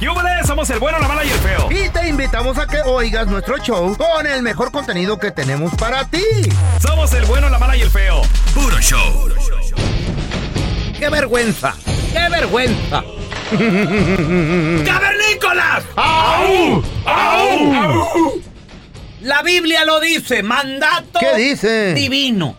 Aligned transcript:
¡Yúbales! 0.00 0.46
Somos 0.46 0.68
el 0.70 0.78
bueno, 0.78 0.98
la 0.98 1.08
mala 1.08 1.24
y 1.24 1.30
el 1.30 1.38
feo. 1.38 1.68
Y 1.70 1.88
te 1.90 2.08
invitamos 2.08 2.56
a 2.58 2.66
que 2.66 2.80
oigas 2.80 3.26
nuestro 3.26 3.58
show 3.58 3.94
con 3.96 4.26
el 4.26 4.42
mejor 4.42 4.72
contenido 4.72 5.18
que 5.18 5.30
tenemos 5.30 5.74
para 5.74 6.04
ti. 6.06 6.22
Somos 6.80 7.12
el 7.12 7.24
bueno, 7.26 7.50
la 7.50 7.58
mala 7.58 7.76
y 7.76 7.82
el 7.82 7.90
feo. 7.90 8.22
Puro 8.54 8.80
show. 8.80 9.28
¡Qué 10.98 11.08
vergüenza! 11.10 11.74
¡Qué 12.12 12.28
vergüenza! 12.30 13.02
¡Cavernícolas! 13.50 15.84
¡Au! 15.96 16.82
¡Au! 17.04 18.40
La 19.22 19.42
Biblia 19.42 19.84
lo 19.84 20.00
dice, 20.00 20.42
mandato 20.42 21.18
¿Qué 21.20 21.36
dice? 21.36 21.94
divino. 21.94 22.56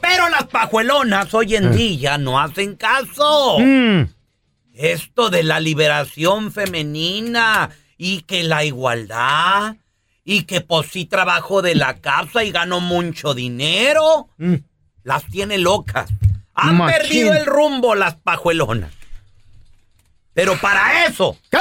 Pero 0.00 0.28
las 0.28 0.44
pajuelonas 0.44 1.32
hoy 1.34 1.56
en 1.56 1.76
día 1.76 2.18
no 2.18 2.40
hacen 2.40 2.74
caso. 2.76 3.58
Mm. 3.60 4.04
Esto 4.78 5.28
de 5.28 5.42
la 5.42 5.58
liberación 5.60 6.52
femenina 6.52 7.70
y 7.96 8.22
que 8.22 8.44
la 8.44 8.62
igualdad 8.64 9.76
y 10.24 10.42
que 10.44 10.60
pues 10.60 10.88
sí 10.92 11.04
trabajo 11.04 11.62
de 11.62 11.74
la 11.74 11.96
casa 11.96 12.44
y 12.44 12.52
gano 12.52 12.78
mucho 12.80 13.34
dinero, 13.34 14.28
Mm. 14.38 14.54
las 15.02 15.24
tiene 15.26 15.58
locas. 15.58 16.08
Han 16.54 16.76
Machín. 16.76 16.96
perdido 17.00 17.34
el 17.34 17.46
rumbo 17.46 17.94
las 17.94 18.14
pajuelonas. 18.16 18.92
Pero 20.34 20.56
para 20.60 21.06
eso, 21.06 21.36
¿Qué? 21.50 21.58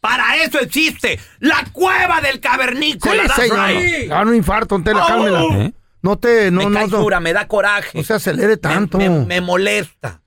para 0.00 0.36
eso 0.42 0.60
existe 0.60 1.18
la 1.40 1.64
cueva 1.72 2.20
del 2.20 2.34
Sí, 2.34 2.40
cavernícola. 2.40 3.22
that's 3.26 3.34
señor. 3.42 4.12
Ah, 4.12 4.24
no 4.24 4.34
infarto, 4.34 4.80
Tela, 4.82 5.04
Oh. 5.04 5.08
cálmela. 5.08 5.42
¿Eh? 5.64 5.72
No 6.02 6.16
te, 6.16 6.50
no, 6.50 6.60
me 6.60 6.66
no, 6.70 6.72
cae 6.78 6.88
no, 6.88 6.98
dura, 6.98 7.20
me 7.20 7.32
da 7.32 7.46
coraje. 7.48 7.98
no 7.98 8.04
se 8.04 8.14
acelere 8.14 8.56
tanto. 8.56 8.98
Me, 8.98 9.10
me- 9.10 9.26
me 9.26 9.40
molesta. 9.40 10.19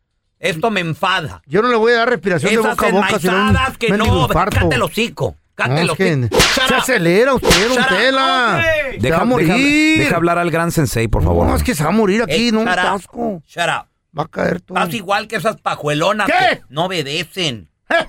Esto 0.43 0.69
me 0.71 0.81
enfada. 0.81 1.41
Yo 1.45 1.61
no 1.61 1.69
le 1.69 1.77
voy 1.77 1.93
a 1.93 1.99
dar 1.99 2.09
respiración 2.09 2.53
de 2.53 2.59
Esas 2.59 2.71
boca 2.75 2.87
a 2.87 2.91
boca 2.91 3.07
enmaizadas 3.07 3.77
que 3.77 3.89
no. 3.91 4.27
Cállate 4.27 4.75
el 4.75 4.81
hocico. 4.81 5.37
Cállate 5.55 5.83
es 5.83 5.91
que 5.93 6.29
se 6.67 6.75
acelera 6.75 7.33
usted, 7.33 7.69
don 7.69 7.85
Tela. 7.87 8.55
hombre. 8.55 8.91
Se 8.91 8.97
va 8.97 9.01
Deja, 9.01 9.21
a 9.21 9.25
morir. 9.25 9.47
deja- 9.47 10.03
deja 10.03 10.15
hablar 10.17 10.37
al 10.39 10.51
gran 10.51 10.71
sensei, 10.71 11.07
por 11.07 11.23
favor. 11.23 11.47
No, 11.47 11.55
es 11.55 11.63
que 11.63 11.73
se 11.75 11.83
va 11.83 11.89
a 11.89 11.93
morir 11.93 12.23
aquí, 12.23 12.49
Eh, 12.49 12.51
no, 12.51 12.61
up. 12.61 12.65
tasco. 12.75 13.41
Shut 13.47 13.63
up. 13.67 13.87
Va 14.17 14.23
a 14.23 14.27
caer 14.27 14.59
todo. 14.61 14.77
Estás 14.77 14.93
igual 14.95 15.27
que 15.27 15.37
esas 15.37 15.61
pajuelonas 15.61 16.27
¿Qué? 16.27 16.57
que 16.57 16.63
no 16.69 16.85
obedecen. 16.85 17.69
Eh, 17.89 18.05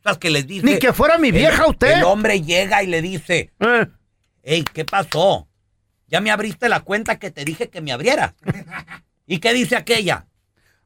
Esas 0.00 0.18
que 0.18 0.30
les 0.30 0.46
dicen. 0.46 0.66
Ni 0.70 0.78
que 0.78 0.92
fuera 0.92 1.18
mi 1.18 1.30
vieja 1.32 1.64
el, 1.64 1.70
usted. 1.70 1.98
El 1.98 2.04
hombre 2.04 2.42
llega 2.42 2.82
y 2.82 2.86
le 2.86 3.00
dice: 3.02 3.50
Eh, 3.60 3.86
Ey, 4.42 4.62
¿qué 4.64 4.84
pasó? 4.84 5.48
Ya 6.06 6.20
me 6.20 6.30
abriste 6.30 6.68
la 6.68 6.80
cuenta 6.80 7.18
que 7.18 7.30
te 7.30 7.44
dije 7.44 7.68
que 7.70 7.80
me 7.80 7.92
abriera. 7.92 8.34
¿Y 9.26 9.38
qué 9.38 9.52
dice 9.52 9.74
aquella? 9.76 10.26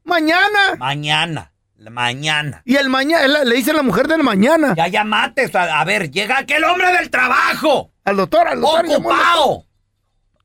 Mañana. 0.03 0.75
Mañana. 0.77 1.49
Mañana. 1.91 2.61
Y 2.65 2.75
el 2.77 2.89
mañana, 2.89 3.43
le 3.43 3.55
dice 3.55 3.73
la 3.73 3.81
mujer 3.83 4.07
del 4.07 4.23
mañana. 4.23 4.73
Ya 4.77 4.87
llamates. 4.87 5.53
A, 5.53 5.81
a 5.81 5.83
ver, 5.83 6.11
llega 6.11 6.37
aquel 6.37 6.63
hombre 6.63 6.93
del 6.93 7.09
trabajo. 7.09 7.91
Al 8.05 8.15
doctor, 8.15 8.47
al 8.47 8.61
doctor. 8.61 8.85
¡Ocupado! 8.87 9.65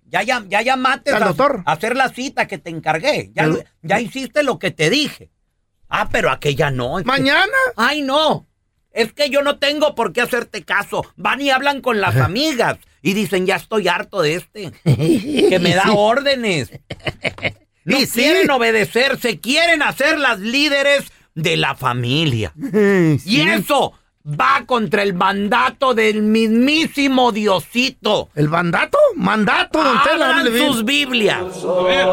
Ya, 0.06 0.22
ya, 0.22 0.42
ya 0.48 0.62
llamaste 0.62 1.12
Al 1.12 1.22
a, 1.22 1.26
doctor. 1.26 1.62
a 1.64 1.72
hacer 1.72 1.94
la 1.96 2.08
cita 2.08 2.48
que 2.48 2.58
te 2.58 2.70
encargué. 2.70 3.30
Ya, 3.34 3.44
El- 3.44 3.64
ya 3.82 4.00
hiciste 4.00 4.42
lo 4.42 4.58
que 4.58 4.70
te 4.72 4.90
dije. 4.90 5.30
Ah, 5.88 6.08
pero 6.10 6.30
aquella 6.30 6.70
no. 6.72 6.96
Que- 6.98 7.04
Mañana. 7.04 7.52
Ay, 7.76 8.02
no. 8.02 8.46
Es 8.90 9.12
que 9.12 9.30
yo 9.30 9.42
no 9.42 9.58
tengo 9.58 9.94
por 9.94 10.12
qué 10.12 10.22
hacerte 10.22 10.64
caso. 10.64 11.04
Van 11.16 11.40
y 11.40 11.50
hablan 11.50 11.82
con 11.82 12.00
las 12.00 12.16
amigas 12.16 12.78
y 13.00 13.12
dicen, 13.12 13.46
ya 13.46 13.56
estoy 13.56 13.86
harto 13.86 14.22
de 14.22 14.34
este. 14.34 14.72
Que 14.84 15.58
me 15.62 15.74
da 15.74 15.92
órdenes. 15.92 16.72
No 17.88 17.98
Y 17.98 18.06
sí. 18.06 18.20
quieren 18.20 18.50
obedecer, 18.50 19.18
se 19.20 19.40
quieren 19.40 19.82
hacer 19.82 20.18
las 20.18 20.38
líderes 20.40 21.04
de 21.34 21.56
la 21.56 21.74
familia. 21.74 22.52
Y 22.56 23.18
sí. 23.18 23.40
eso 23.42 23.94
va 24.28 24.64
contra 24.66 25.02
el 25.02 25.14
mandato 25.14 25.94
del 25.94 26.20
mismísimo 26.22 27.32
Diosito. 27.32 28.28
¿El 28.34 28.48
mandato? 28.50 28.98
Mandato, 29.16 29.82
don. 29.82 29.96
Abran 29.96 30.46
sus 30.58 30.84
Biblias. 30.84 31.38
A 31.64 31.82
ver, 31.82 32.06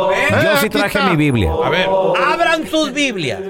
Yo 0.44 0.58
sí 0.62 0.70
traje 0.70 0.98
está. 1.00 1.10
mi 1.10 1.18
Biblia. 1.18 1.52
a 1.64 1.70
ver. 1.70 1.90
Abran 2.26 2.68
sus 2.70 2.94
Biblias. 2.94 3.42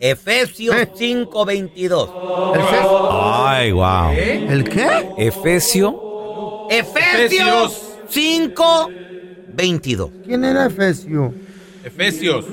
Efesios 0.00 0.74
Eh. 0.76 0.88
5:22. 0.98 2.10
¿El, 2.54 2.60
Fe- 2.62 2.88
Ay, 3.10 3.72
wow. 3.72 4.10
¿El 4.12 4.64
qué? 4.64 5.08
Efesio. 5.18 6.66
Efesios 6.68 7.80
5:22. 9.56 10.10
¿Quién 10.26 10.44
era 10.44 10.66
Efesio? 10.66 11.34
Efesios. 11.84 12.44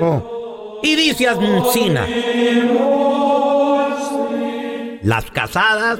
Oh. 0.00 0.80
Y 0.82 0.94
dice 0.94 1.26
Asmuncina. 1.28 2.06
Las 5.02 5.30
casadas, 5.30 5.98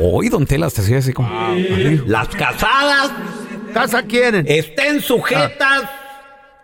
Hoy, 0.00 0.28
don 0.28 0.46
Tela, 0.46 0.70
te 0.70 0.80
hacía 0.80 0.98
así 0.98 1.12
como. 1.12 1.28
las 2.06 2.28
casadas 2.28 3.12
¿Casa 3.72 4.02
quieren? 4.02 4.46
estén 4.48 5.00
sujetas 5.00 5.82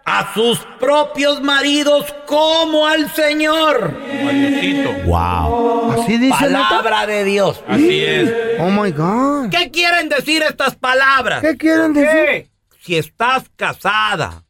a 0.05 0.33
sus 0.35 0.59
propios 0.81 1.43
maridos 1.43 2.07
como 2.27 2.87
al 2.87 3.11
Señor. 3.15 3.95
Diosito. 4.33 4.91
Wow. 5.05 5.93
Así 5.93 6.17
dice? 6.19 6.35
Palabra 6.41 7.07
de 7.07 7.25
Dios. 7.25 7.63
Así 7.69 8.03
es. 8.03 8.33
Oh 8.59 8.71
my 8.71 8.91
God. 8.91 9.51
¿Qué 9.51 9.71
quieren 9.71 10.09
decir 10.09 10.43
estas 10.43 10.75
palabras? 10.75 11.43
¿Qué 11.43 11.57
quieren 11.57 11.93
decir? 11.93 12.49
Si 12.85 12.97
estás 12.97 13.45
casada, 13.57 14.45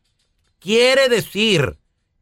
quiere 0.59 1.09
decir 1.09 1.77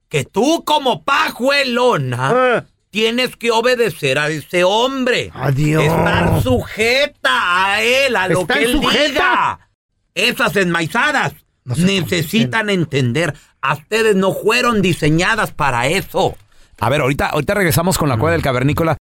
que 0.09 0.25
tú 0.25 0.65
como 0.65 1.05
pajuelona 1.05 2.33
Eh, 2.35 2.63
tienes 2.91 3.37
que 3.37 3.51
obedecer 3.53 4.19
a 4.19 4.29
ese 4.29 4.65
hombre. 4.65 5.31
Adiós. 5.35 5.85
Estar 5.85 6.43
sujeta 6.43 7.67
a 7.75 7.83
él, 7.83 8.17
a 8.17 8.29
lo 8.29 8.41
¿Estar 8.41 8.59
que 8.59 8.65
él 8.65 8.73
sujeta? 8.73 9.07
diga. 9.09 9.69
Esas 10.15 10.57
enmaizadas 10.57 11.35
No 11.65 11.77
necesitan 11.77 12.71
entender. 12.71 13.35
A 13.63 13.75
ustedes 13.75 14.17
no 14.17 14.33
fueron 14.35 14.83
diseñadas 14.83 15.53
para 15.53 15.87
eso. 15.87 16.37
A 16.81 16.89
ver, 16.89 17.03
ahorita, 17.03 17.27
ahorita 17.29 17.55
regresamos 17.55 17.99
con 17.99 18.09
la 18.09 18.17
cueva 18.17 18.33
del 18.33 18.43
cavernícola. 18.43 18.97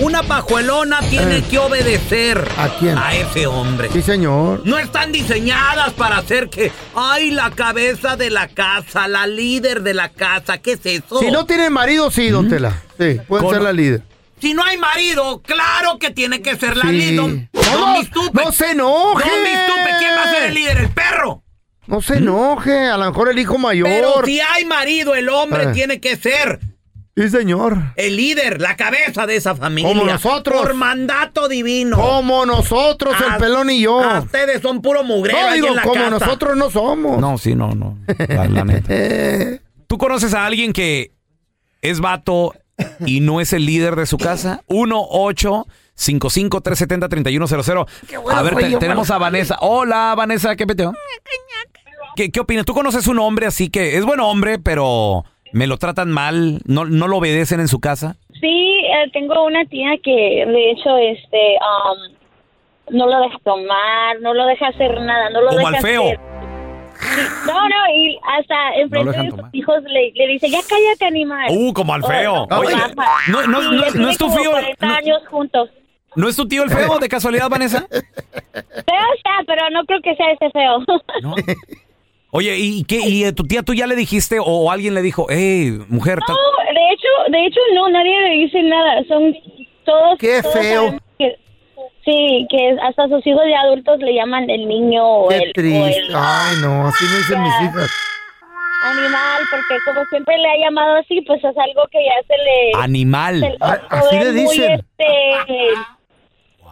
Una 0.00 0.22
pajuelona 0.24 1.00
tiene 1.08 1.38
Eh. 1.38 1.44
que 1.48 1.58
obedecer 1.58 2.48
¿A 2.58 2.68
quién? 2.80 2.98
a 2.98 3.14
ese 3.14 3.46
hombre. 3.46 3.88
sí, 3.92 4.02
señor. 4.02 4.62
No 4.64 4.78
están 4.78 5.12
diseñadas 5.12 5.92
para 5.92 6.18
hacer 6.18 6.48
que, 6.50 6.72
ay, 6.96 7.30
la 7.30 7.50
cabeza 7.52 8.16
de 8.16 8.28
la 8.30 8.48
casa, 8.48 9.06
la 9.06 9.26
líder 9.28 9.82
de 9.82 9.94
la 9.94 10.08
casa, 10.08 10.58
¿qué 10.58 10.72
es 10.72 10.84
eso? 10.84 11.20
Si 11.20 11.30
no 11.30 11.46
tiene 11.46 11.70
marido, 11.70 12.10
sí, 12.10 12.28
don 12.28 12.48
Tela. 12.48 12.82
Sí, 12.98 13.20
puede 13.28 13.44
Con- 13.44 13.54
ser 13.54 13.62
la 13.62 13.72
líder. 13.72 14.02
Si 14.40 14.52
no 14.52 14.64
hay 14.64 14.76
marido, 14.76 15.40
claro 15.42 15.98
que 15.98 16.10
tiene 16.10 16.42
que 16.42 16.56
ser 16.56 16.76
la 16.76 16.86
Sí. 16.86 16.92
líder. 16.92 17.14
No, 17.52 17.78
Don 17.78 17.92
Mistupe. 17.94 18.44
no 18.44 18.52
se 18.52 18.72
enoje. 18.72 19.30
Don 19.30 19.42
Mistupe, 19.42 19.90
¿quién 20.00 20.10
va 20.18 20.22
a 20.24 20.30
ser 20.32 20.42
el 20.48 20.54
líder? 20.54 20.78
¿El 20.78 20.88
perro? 20.90 21.42
No 21.86 22.02
se 22.02 22.16
enoje, 22.16 22.88
a 22.88 22.96
lo 22.96 23.06
mejor 23.06 23.28
el 23.30 23.38
hijo 23.38 23.58
mayor. 23.58 23.88
Pero 23.88 24.22
si 24.24 24.40
hay 24.40 24.64
marido, 24.64 25.14
el 25.14 25.28
hombre 25.28 25.64
Eh. 25.64 25.70
tiene 25.72 26.00
que 26.00 26.16
ser 26.16 26.58
Sí, 27.16 27.28
señor. 27.30 27.76
El 27.94 28.16
líder, 28.16 28.60
la 28.60 28.74
cabeza 28.76 29.24
de 29.26 29.36
esa 29.36 29.54
familia. 29.54 29.88
Como 29.88 30.04
nosotros. 30.04 30.60
Por 30.62 30.74
mandato 30.74 31.46
divino. 31.48 31.96
Como 31.96 32.44
nosotros, 32.44 33.14
el 33.20 33.30
Ah, 33.32 33.38
pelón 33.38 33.70
y 33.70 33.80
yo. 33.82 34.00
ah, 34.02 34.20
ustedes 34.20 34.60
son 34.60 34.82
puro 34.82 35.04
mugrero 35.04 35.38
No, 35.40 35.46
ahí 35.46 35.54
digo, 35.54 35.68
en 35.68 35.76
la 35.76 35.82
como 35.82 35.94
casa. 35.94 36.10
nosotros 36.10 36.56
no 36.56 36.70
somos. 36.70 37.18
No, 37.20 37.38
sí, 37.38 37.54
no, 37.54 37.70
no. 37.70 37.98
La, 38.28 38.48
la 38.48 38.64
neta. 38.64 39.62
¿Tú 39.86 39.96
conoces 39.96 40.34
a 40.34 40.44
alguien 40.44 40.72
que 40.72 41.12
es 41.82 42.00
vato 42.00 42.52
y 43.06 43.20
no 43.20 43.40
es 43.40 43.52
el 43.52 43.64
líder 43.64 43.94
de 43.94 44.06
su 44.06 44.18
casa? 44.18 44.62
1 44.66 45.06
8 45.08 45.66
55 45.94 46.60
370 46.62 47.08
3100 47.08 47.78
A 48.32 48.42
ver, 48.42 48.56
te- 48.56 48.76
tenemos 48.78 49.10
a 49.12 49.18
Vanessa. 49.18 49.56
Hola, 49.60 50.14
Vanessa, 50.16 50.56
¿qué 50.56 50.66
peteo? 50.66 50.92
¿Qué, 52.16 52.32
¿Qué 52.32 52.40
opinas? 52.40 52.64
¿Tú 52.64 52.74
conoces 52.74 53.06
un 53.06 53.20
hombre 53.20 53.46
así 53.46 53.68
que 53.70 53.96
es 53.96 54.04
buen 54.04 54.18
hombre, 54.18 54.58
pero 54.58 55.24
me 55.54 55.66
lo 55.66 55.78
tratan 55.78 56.10
mal? 56.10 56.60
¿No, 56.66 56.84
no 56.84 57.08
lo 57.08 57.16
obedecen 57.18 57.60
en 57.60 57.68
su 57.68 57.80
casa? 57.80 58.16
Sí, 58.40 58.80
eh, 58.84 59.10
tengo 59.12 59.44
una 59.44 59.64
tía 59.64 59.90
que 60.02 60.44
de 60.46 60.70
hecho 60.72 60.96
este 60.98 61.56
um, 61.62 62.96
no 62.98 63.06
lo 63.06 63.20
deja 63.20 63.38
tomar, 63.44 64.20
no 64.20 64.34
lo 64.34 64.44
deja 64.46 64.66
hacer 64.68 65.00
nada, 65.00 65.30
no 65.30 65.40
lo 65.40 65.48
Como 65.50 65.58
deja 65.70 65.76
al 65.78 65.82
feo. 65.82 66.02
hacer- 66.04 66.20
No, 67.46 67.68
no, 67.68 67.76
y 67.94 68.18
hasta 68.38 68.74
enfrente 68.76 69.10
dejan 69.10 69.26
de 69.26 69.30
sus 69.42 69.54
hijos 69.54 69.82
le, 69.84 70.12
le 70.14 70.26
dice, 70.26 70.50
ya 70.50 70.58
cállate 70.68 71.06
animal. 71.06 71.46
Uh, 71.50 71.72
como 71.72 71.94
al 71.94 72.02
feo. 72.04 72.46
Oye, 72.50 72.74
no- 73.28 73.46
no- 73.46 73.62
no- 73.62 73.90
no 73.94 74.08
es 74.10 74.18
tu 74.18 74.28
fío- 74.28 74.50
40 74.50 74.86
no- 74.86 74.94
años 74.94 75.22
juntos. 75.30 75.70
¿No 76.16 76.28
es 76.28 76.36
tu 76.36 76.46
tío 76.46 76.62
el 76.62 76.70
feo 76.70 76.98
de 77.00 77.08
casualidad, 77.08 77.48
Vanessa? 77.48 77.86
Feo 77.90 79.06
está, 79.16 79.30
pero 79.46 79.68
no 79.70 79.84
creo 79.84 80.00
que 80.00 80.14
sea 80.14 80.30
ese 80.32 80.48
feo. 80.50 80.78
No. 81.22 81.34
Oye, 82.36 82.56
¿y 82.58 82.82
qué? 82.82 82.98
¿Y 83.06 83.32
tu 83.32 83.44
tía 83.44 83.62
tú 83.62 83.74
ya 83.74 83.86
le 83.86 83.94
dijiste 83.94 84.38
o 84.44 84.68
alguien 84.68 84.92
le 84.94 85.02
dijo, 85.02 85.26
hey, 85.30 85.78
mujer, 85.88 86.18
No, 86.26 86.34
de 86.34 86.90
hecho, 86.92 87.30
de 87.30 87.46
hecho 87.46 87.60
no, 87.74 87.88
nadie 87.90 88.20
le 88.22 88.30
dice 88.44 88.60
nada. 88.64 89.04
Son 89.06 89.32
todos. 89.84 90.18
Qué 90.18 90.42
todos 90.42 90.52
feo. 90.54 90.98
que- 91.16 91.38
sí, 92.04 92.44
que 92.50 92.76
hasta 92.82 93.06
sus 93.08 93.24
hijos 93.24 93.44
de 93.44 93.54
adultos 93.54 94.00
le 94.00 94.14
llaman 94.16 94.50
el 94.50 94.66
niño 94.66 95.06
o 95.06 95.28
qué 95.28 95.36
el, 95.36 95.50
o 95.50 95.52
triste. 95.54 95.96
el 96.00 96.12
Ay, 96.16 96.56
no, 96.60 96.88
así 96.88 97.04
me 97.04 97.16
dicen 97.18 97.40
mis 97.40 97.52
hijas. 97.62 97.90
animal, 98.82 99.42
porque 99.52 99.78
como 99.86 100.04
siempre 100.10 100.36
le 100.36 100.48
ha 100.48 100.56
llamado 100.64 100.96
así, 100.96 101.20
pues 101.22 101.38
es 101.38 101.56
algo 101.56 101.82
que 101.92 101.98
ya 102.04 102.26
se 102.26 102.36
le. 102.36 102.82
animal. 102.84 103.40
se- 103.42 103.56
Ah, 103.60 103.78
así 103.90 104.16
es 104.16 104.24
le 104.24 104.32
muy, 104.32 104.40
dicen. 104.42 104.72
este, 104.72 105.04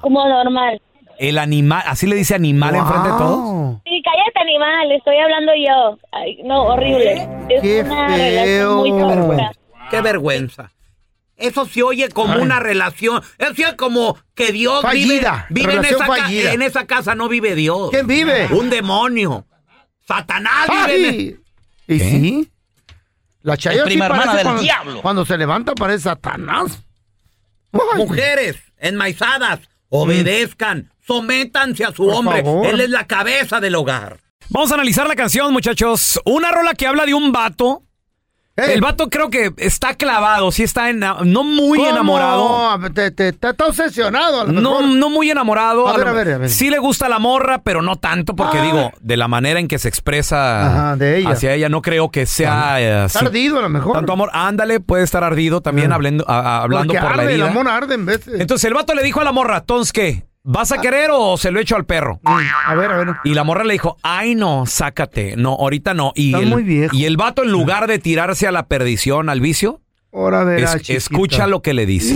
como 0.00 0.29
normal. 0.29 0.81
El 1.19 1.38
animal, 1.38 1.82
así 1.87 2.06
le 2.08 2.17
dice 2.17 2.35
animal 2.35 2.75
enfrente 2.75 3.11
de 3.11 3.15
todos. 3.17 3.76
Sí, 3.85 4.03
cállate 4.03 4.21
animal, 4.43 4.93
estoy 4.93 5.17
hablando 5.19 5.53
yo. 5.55 5.99
Ay, 6.12 6.39
no, 6.44 6.65
horrible. 6.65 7.29
Es 7.49 7.62
Qué 7.62 7.81
una 7.83 8.09
feo. 8.09 8.17
relación 8.17 8.77
muy 8.79 8.91
tóxica. 9.00 9.53
Qué 9.91 10.00
vergüenza. 10.00 10.73
Eso 11.37 11.67
se 11.67 11.83
oye 11.83 12.09
como 12.11 12.37
una 12.37 12.61
relación. 12.61 13.23
Eso 13.39 13.55
se 13.55 13.65
oye 13.67 13.77
como 13.77 14.17
que 14.35 14.53
Dios 14.53 14.83
Fallida, 14.83 15.47
vive, 15.50 15.67
vive 15.67 15.73
en, 15.75 15.83
relación 15.83 16.03
esa 16.03 16.06
ca- 16.06 16.23
fallida. 16.23 16.53
en 16.53 16.62
esa 16.62 16.87
casa. 16.87 17.15
No 17.15 17.29
vive 17.29 17.55
Dios. 17.55 17.91
¿Quién 17.91 18.06
vive? 18.06 18.47
Un 18.53 18.71
demonio. 18.71 19.47
Satanás 20.06 20.69
vive 20.69 21.09
en 21.09 21.15
Ay. 21.15 21.37
¿Y 21.89 21.99
sí? 21.99 22.49
La 23.43 23.56
Chayo 23.56 23.79
Es 23.79 23.85
sí 23.85 23.91
prima 23.91 24.06
hermana 24.06 24.25
parece 24.25 24.37
del 24.39 24.44
cuando, 24.47 24.62
diablo. 24.62 25.03
Cuando 25.03 25.25
se 25.25 25.37
levanta 25.37 25.75
parece 25.75 26.05
Satanás. 26.05 26.85
Ay. 27.73 27.81
Mujeres 27.97 28.56
enmaizadas, 28.79 29.61
obedezcan, 29.89 30.93
sométanse 31.06 31.85
a 31.85 31.91
su 31.93 32.05
Por 32.05 32.15
hombre. 32.15 32.43
favor. 32.43 32.67
Él 32.67 32.81
es 32.81 32.91
la 32.91 33.06
cabeza 33.06 33.59
del 33.61 33.75
hogar. 33.75 34.19
Vamos 34.49 34.71
a 34.71 34.75
analizar 34.75 35.06
la 35.09 35.15
canción, 35.17 35.53
muchachos. 35.53 36.21
Una 36.25 36.50
rola 36.50 36.75
que 36.75 36.87
habla 36.87 37.06
de 37.06 37.15
un 37.15 37.33
vato. 37.33 37.83
El 38.55 38.83
vato 38.83 39.09
creo 39.09 39.31
que 39.31 39.50
está 39.56 39.94
clavado, 39.94 40.53
sí 40.53 40.62
está 40.62 40.91
ena- 40.91 41.17
no 41.25 41.43
muy 41.43 41.79
¿cómo? 41.79 41.89
enamorado. 41.89 42.79
Te, 42.93 43.11
te- 43.11 43.33
te- 43.33 43.49
está 43.49 43.65
obsesionado 43.67 44.43
a 44.43 44.44
lo 44.44 44.53
No, 44.53 44.81
mejor. 44.83 44.85
no 44.97 45.09
muy 45.09 45.31
enamorado. 45.31 45.89
A 45.89 45.93
ver, 45.97 46.05
lo- 46.05 46.09
a 46.11 46.12
ver, 46.12 46.33
a 46.35 46.39
ver. 46.39 46.50
Sí 46.50 46.69
le 46.69 46.79
gusta 46.79 47.09
la 47.09 47.19
morra, 47.19 47.62
pero 47.62 47.81
no 47.81 47.97
tanto, 47.97 48.37
porque 48.37 48.59
Ah. 48.59 48.62
digo, 48.62 48.93
de 49.00 49.17
la 49.17 49.27
manera 49.27 49.59
en 49.59 49.69
que 49.69 49.79
se 49.79 49.89
expresa 49.89 50.67
Ajá, 50.67 50.97
de 50.97 51.17
ella. 51.21 51.31
hacia 51.31 51.55
ella, 51.55 51.71
no 51.71 51.81
creo 51.81 52.11
que 52.11 52.27
sea 52.27 52.79
eh, 52.79 53.06
Está 53.06 53.21
ardido 53.21 53.59
a 53.59 53.62
lo 53.62 53.71
mejor. 53.71 53.94
tanto 53.94 54.12
amor. 54.12 54.29
Ándale, 54.35 54.81
puede 54.81 55.05
estar 55.05 55.25
ardido 55.25 55.62
también 55.62 55.91
Ah. 55.91 55.94
hablando, 55.94 56.29
hablando 56.29 56.93
Porque 56.93 57.00
por 57.06 57.17
la 57.17 57.23
arde, 57.23 57.33
herida. 57.33 57.47
el 57.47 57.50
amor 57.53 57.69
arde 57.69 57.94
en 57.94 58.06
Entonces 58.39 58.65
el 58.67 58.75
vato 58.75 58.93
le 58.94 59.03
dijo 59.03 59.19
a 59.19 59.25
la 59.25 59.33
morra, 59.33 59.56
entonces 59.61 59.94
qué, 59.94 60.25
¿vas 60.44 60.73
a 60.73 60.79
querer 60.81 61.11
o 61.12 61.37
se 61.37 61.50
lo 61.50 61.61
echo 61.61 61.77
al 61.77 61.85
perro? 61.85 62.21
Mm, 62.23 62.29
A 62.67 62.75
ver, 62.75 62.91
a 62.93 62.97
ver. 62.99 63.09
Y 63.25 63.35
la 63.35 63.44
morra 63.44 63.65
le 63.65 63.73
dijo, 63.75 63.97
ay 64.03 64.35
no, 64.35 64.67
sácate, 64.67 65.37
no, 65.37 65.50
ahorita 65.55 65.94
no. 65.94 66.12
Y 66.15 66.29
Está 66.33 66.39
el, 66.41 66.49
muy 66.50 66.62
viejo. 66.62 66.94
Y 66.97 67.05
el 67.05 67.17
vato 67.17 67.43
en 67.43 67.50
lugar 67.50 67.87
de 67.87 67.99
tirarse 67.99 68.47
a 68.47 68.53
la 68.53 68.67
perdición, 68.67 69.29
al 69.29 69.41
vicio, 69.41 69.81
Ahora 70.12 70.44
verás, 70.44 70.75
es- 70.77 70.83
chiquita. 70.83 70.99
escucha 70.99 71.47
lo 71.47 71.62
que 71.62 71.73
le 71.75 71.87
dice. 71.87 72.15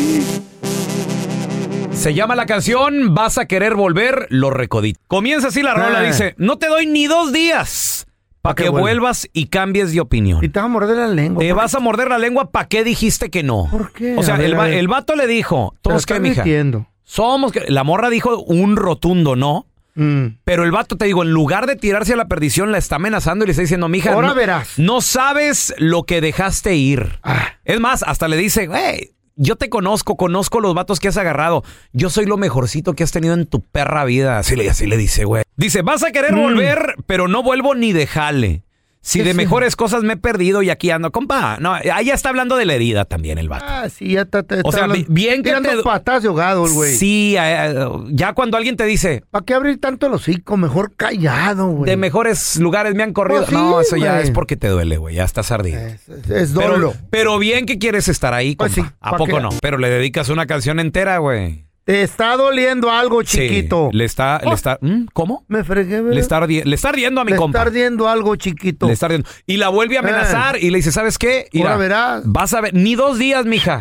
Se 1.93 2.13
llama 2.15 2.37
la 2.37 2.45
canción 2.47 3.15
Vas 3.15 3.39
a 3.39 3.47
querer 3.47 3.75
volver, 3.75 4.27
lo 4.31 4.51
recodito. 4.51 5.01
Comienza 5.09 5.49
así 5.49 5.63
la 5.63 5.75
rola, 5.75 6.05
Eh. 6.05 6.09
dice, 6.09 6.35
no 6.37 6.59
te 6.59 6.67
doy 6.69 6.87
ni 6.87 7.07
dos 7.07 7.33
días 7.33 8.07
para 8.43 8.53
Pa' 8.53 8.55
que 8.57 8.63
que 8.65 8.69
vuelva. 8.69 8.83
vuelvas 8.83 9.29
y 9.33 9.47
cambies 9.47 9.93
de 9.93 10.01
opinión. 10.01 10.45
Y 10.45 10.49
te 10.51 10.59
vas 10.61 10.67
a 10.67 10.69
morder 10.69 10.97
la 10.99 11.09
lengua. 11.09 11.41
Te 11.41 11.49
¿por 11.49 11.57
vas 11.63 11.75
a 11.75 11.81
morder 11.81 12.09
la 12.09 12.19
lengua, 12.19 12.51
¿para 12.51 12.69
qué 12.69 12.85
dijiste 12.85 13.31
que 13.31 13.43
no? 13.43 13.67
¿Por 13.71 13.93
qué? 13.93 14.15
O 14.17 14.23
sea, 14.23 14.35
A 14.35 14.39
ver, 14.39 14.47
el, 14.49 14.55
a 14.55 14.59
va- 14.59 14.65
ver. 14.65 14.75
el 14.75 14.89
vato 14.89 15.17
le 15.17 15.27
dijo, 15.27 15.75
Te 15.83 15.95
estás 15.95 16.21
mija. 16.21 16.43
mintiendo. 16.45 16.87
Somos 17.09 17.53
que 17.53 17.63
la 17.69 17.85
morra 17.85 18.11
dijo 18.11 18.37
un 18.41 18.77
rotundo 18.77 19.37
no. 19.37 19.67
Mm. 19.95 20.39
Pero 20.45 20.65
el 20.65 20.73
vato, 20.73 20.97
te 20.97 21.07
digo, 21.07 21.23
en 21.23 21.31
lugar 21.31 21.67
de 21.67 21.77
tirarse 21.77 22.13
a 22.13 22.17
la 22.17 22.27
perdición, 22.29 22.71
la 22.73 22.77
está 22.79 22.97
amenazando 22.97 23.45
y 23.45 23.47
le 23.47 23.53
está 23.53 23.63
diciendo, 23.63 23.89
mija, 23.89 24.13
Ahora 24.13 24.29
no, 24.29 24.35
verás. 24.35 24.79
no 24.79 25.01
sabes 25.01 25.73
lo 25.79 26.03
que 26.03 26.21
dejaste 26.21 26.75
ir. 26.75 27.19
Ah. 27.23 27.53
Es 27.65 27.81
más, 27.81 28.03
hasta 28.03 28.29
le 28.29 28.37
dice, 28.37 28.69
hey, 28.75 29.13
yo 29.37 29.57
te 29.57 29.71
conozco, 29.71 30.17
conozco 30.17 30.61
los 30.61 30.75
vatos 30.75 31.01
que 31.01 31.09
has 31.09 31.17
agarrado. 31.17 31.63
Yo 31.93 32.11
soy 32.11 32.27
lo 32.27 32.37
mejorcito 32.37 32.93
que 32.95 33.05
has 33.05 33.13
tenido 33.13 33.33
en 33.35 33.47
tu 33.47 33.61
perra 33.63 34.05
vida. 34.05 34.39
Así 34.39 34.55
le, 34.57 34.69
así 34.69 34.87
le 34.87 34.97
dice, 34.99 35.25
güey. 35.25 35.45
Dice, 35.57 35.81
vas 35.81 36.03
a 36.05 36.11
querer 36.11 36.35
Mm. 36.35 36.43
volver, 36.43 36.97
pero 37.07 37.27
no 37.29 37.43
vuelvo 37.43 37.75
ni 37.75 37.93
de 37.95 38.07
jale. 38.07 38.65
Si 39.07 39.21
¿Qué 39.21 39.25
de 39.27 39.31
es 39.31 39.37
mejores 39.37 39.77
cosas 39.77 40.03
me 40.03 40.15
he 40.15 40.17
perdido 40.17 40.63
y 40.63 40.71
aquí 40.71 40.91
ando, 40.91 41.13
compa. 41.13 41.59
No, 41.61 41.75
ahí 41.75 42.07
ya 42.07 42.15
está 42.15 42.29
hablando 42.31 42.57
de 42.57 42.65
la 42.65 42.75
herida 42.75 43.05
también 43.05 43.39
el 43.39 43.49
vato. 43.49 43.65
Ah, 43.69 43.89
sí, 43.89 44.15
ya 44.15 44.23
está. 44.23 44.43
te 44.43 44.57
O 44.57 44.59
está 44.59 44.71
sea, 44.73 44.83
hablando- 44.83 45.07
bien 45.09 45.37
que 45.45 45.51
tirando 45.51 45.69
te- 45.71 45.83
patas 45.85 46.25
de 46.25 46.29
ahogado, 46.29 46.67
el 46.67 46.73
güey. 46.73 46.97
Sí, 46.97 47.37
eh, 47.39 47.89
ya 48.09 48.33
cuando 48.33 48.57
alguien 48.57 48.77
te 48.77 48.85
dice, 48.85 49.23
¿Para 49.31 49.45
qué 49.45 49.55
abrir 49.55 49.81
tanto 49.81 50.09
el 50.09 50.15
hocico? 50.15 50.57
Mejor 50.57 50.93
callado, 50.97 51.69
güey. 51.69 51.89
de 51.89 51.97
mejores 51.97 52.57
lugares 52.57 52.97
me 52.97 53.05
han 53.05 53.13
corrido. 53.13 53.43
Pues 53.43 53.51
sí, 53.51 53.55
no, 53.55 53.81
eso 53.81 53.97
ya 53.97 54.21
es 54.21 54.33
porque 54.33 54.57
te 54.57 54.67
duele, 54.67 54.97
güey. 54.97 55.15
Ya 55.15 55.23
estás 55.23 55.53
ardido. 55.53 55.79
Es, 55.79 56.09
es- 56.09 56.29
es 56.31 56.53
dolo. 56.53 56.91
Pero, 56.91 56.95
pero 57.11 57.39
bien 57.39 57.65
que 57.65 57.79
quieres 57.79 58.09
estar 58.09 58.35
ahí, 58.35 58.57
Pues 58.57 58.75
compa. 58.75 58.89
sí, 58.91 58.97
¿A 59.01 59.11
¿pa' 59.13 59.19
poco 59.19 59.37
qué? 59.37 59.41
no? 59.41 59.51
Pero 59.63 59.79
le 59.79 59.89
dedicas 59.89 60.31
una 60.31 60.47
canción 60.47 60.81
entera, 60.81 61.19
güey. 61.19 61.66
Te 61.87 62.03
está 62.03 62.37
doliendo 62.37 62.91
algo, 62.91 63.23
Sí, 63.23 63.39
chiquito. 63.39 63.91
le 63.93 64.05
está, 64.05 64.41
le 64.45 64.53
está, 64.53 64.77
¿Mm? 64.81 65.05
¿cómo? 65.13 65.45
Me 65.47 65.63
fregué, 65.63 66.01
¿verdad? 66.03 66.15
Le 66.15 66.21
está, 66.21 66.45
le 66.47 66.75
está 66.75 66.89
ardiendo 66.89 67.21
a 67.21 67.25
mi 67.25 67.31
Le 67.31 67.37
compa. 67.39 67.59
está 67.61 67.69
ardiendo 67.69 68.09
algo, 68.09 68.35
chiquito. 68.35 68.89
Le 68.89 68.93
está 68.93 69.07
ardiendo. 69.07 69.29
Y 69.47 69.57
la 69.57 69.69
vuelve 69.69 69.97
a 69.97 70.01
amenazar 70.01 70.59
y 70.61 70.71
le 70.71 70.79
dice, 70.79 70.91
¿sabes 70.91 71.17
qué? 71.17 71.47
Mira, 71.53 71.67
Ahora 71.67 71.79
verás. 71.79 72.23
Vas 72.27 72.53
a 72.55 72.61
ver, 72.61 72.75
ni 72.75 72.97
dos 72.97 73.19
días, 73.19 73.47
mija, 73.47 73.81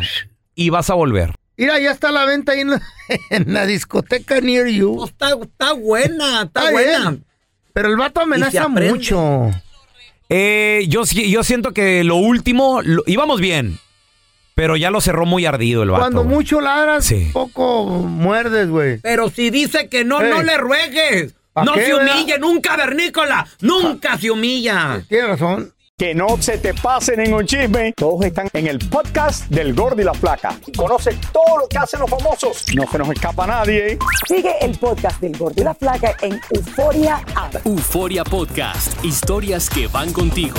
y 0.54 0.70
vas 0.70 0.88
a 0.88 0.94
volver. 0.94 1.34
Mira, 1.56 1.80
ya 1.80 1.90
está 1.90 2.10
a 2.10 2.12
la 2.12 2.24
venta 2.26 2.52
ahí 2.52 2.60
en 2.60 2.70
la, 2.70 2.82
en 3.30 3.52
la 3.52 3.66
discoteca 3.66 4.40
near 4.40 4.68
you. 4.68 4.94
Pues 4.98 5.10
está, 5.10 5.30
está 5.42 5.72
buena, 5.72 6.42
está, 6.42 6.60
Está 6.60 6.70
buena. 6.70 7.10
bien. 7.10 7.24
Pero 7.72 7.88
el 7.88 7.96
vato 7.96 8.20
amenaza 8.20 8.68
mucho. 8.68 9.50
Eh, 10.28 10.84
yo, 10.88 11.04
sí- 11.06 11.30
yo 11.30 11.42
siento 11.42 11.72
que 11.72 12.04
lo 12.04 12.16
último, 12.16 12.82
lo- 12.82 13.02
íbamos 13.06 13.40
bien, 13.40 13.78
pero 14.56 14.76
ya 14.76 14.90
lo 14.90 15.00
cerró 15.00 15.26
muy 15.26 15.44
ardido 15.46 15.82
el 15.84 15.90
vato. 15.90 16.00
Cuando 16.02 16.24
güey. 16.24 16.34
mucho 16.34 16.60
ladras, 16.60 17.04
Sí. 17.04 17.30
poco 17.32 17.84
muerdes, 17.86 18.68
güey. 18.70 18.98
Pero 18.98 19.28
si 19.30 19.50
dice 19.50 19.88
que 19.88 20.02
no, 20.04 20.20
Ey. 20.20 20.30
no 20.30 20.42
le 20.42 20.56
ruegues. 20.56 21.34
¿Pa' 21.52 21.64
No 21.64 21.74
qué, 21.74 21.84
se 21.86 21.92
verdad? 21.94 22.14
humille, 22.16 22.38
nunca 22.38 22.70
cavernícola. 22.70 23.46
Nunca 23.60 24.18
se 24.18 24.30
humilla. 24.30 25.02
Tiene 25.08 25.28
razón. 25.28 25.72
Que 25.98 26.14
no 26.14 26.36
se 26.40 26.58
te 26.58 26.74
pasen 26.74 27.20
en 27.20 27.32
un 27.32 27.46
chisme. 27.46 27.92
Todos 27.96 28.24
están 28.26 28.48
en 28.52 28.66
el 28.66 28.78
podcast 28.78 29.46
del 29.48 29.72
Gordi 29.74 30.02
y 30.02 30.04
la 30.04 30.12
Flaca. 30.12 30.54
Y 30.66 30.72
conoce 30.72 31.18
todo 31.32 31.58
lo 31.60 31.68
que 31.68 31.78
hacen 31.78 32.00
los 32.00 32.10
famosos. 32.10 32.64
No 32.74 32.84
se 32.90 32.98
nos 32.98 33.08
escapa 33.10 33.46
nadie. 33.46 33.98
Sigue 34.28 34.52
el 34.60 34.78
podcast 34.78 35.20
del 35.20 35.36
Gordo 35.38 35.60
y 35.60 35.64
la 35.64 35.74
Flaca 35.74 36.14
en 36.20 36.38
Euforia 36.50 37.16
App. 37.34 37.54
Euforia 37.66 38.24
Podcast, 38.24 39.02
historias 39.04 39.70
que 39.70 39.86
van 39.88 40.12
contigo. 40.12 40.58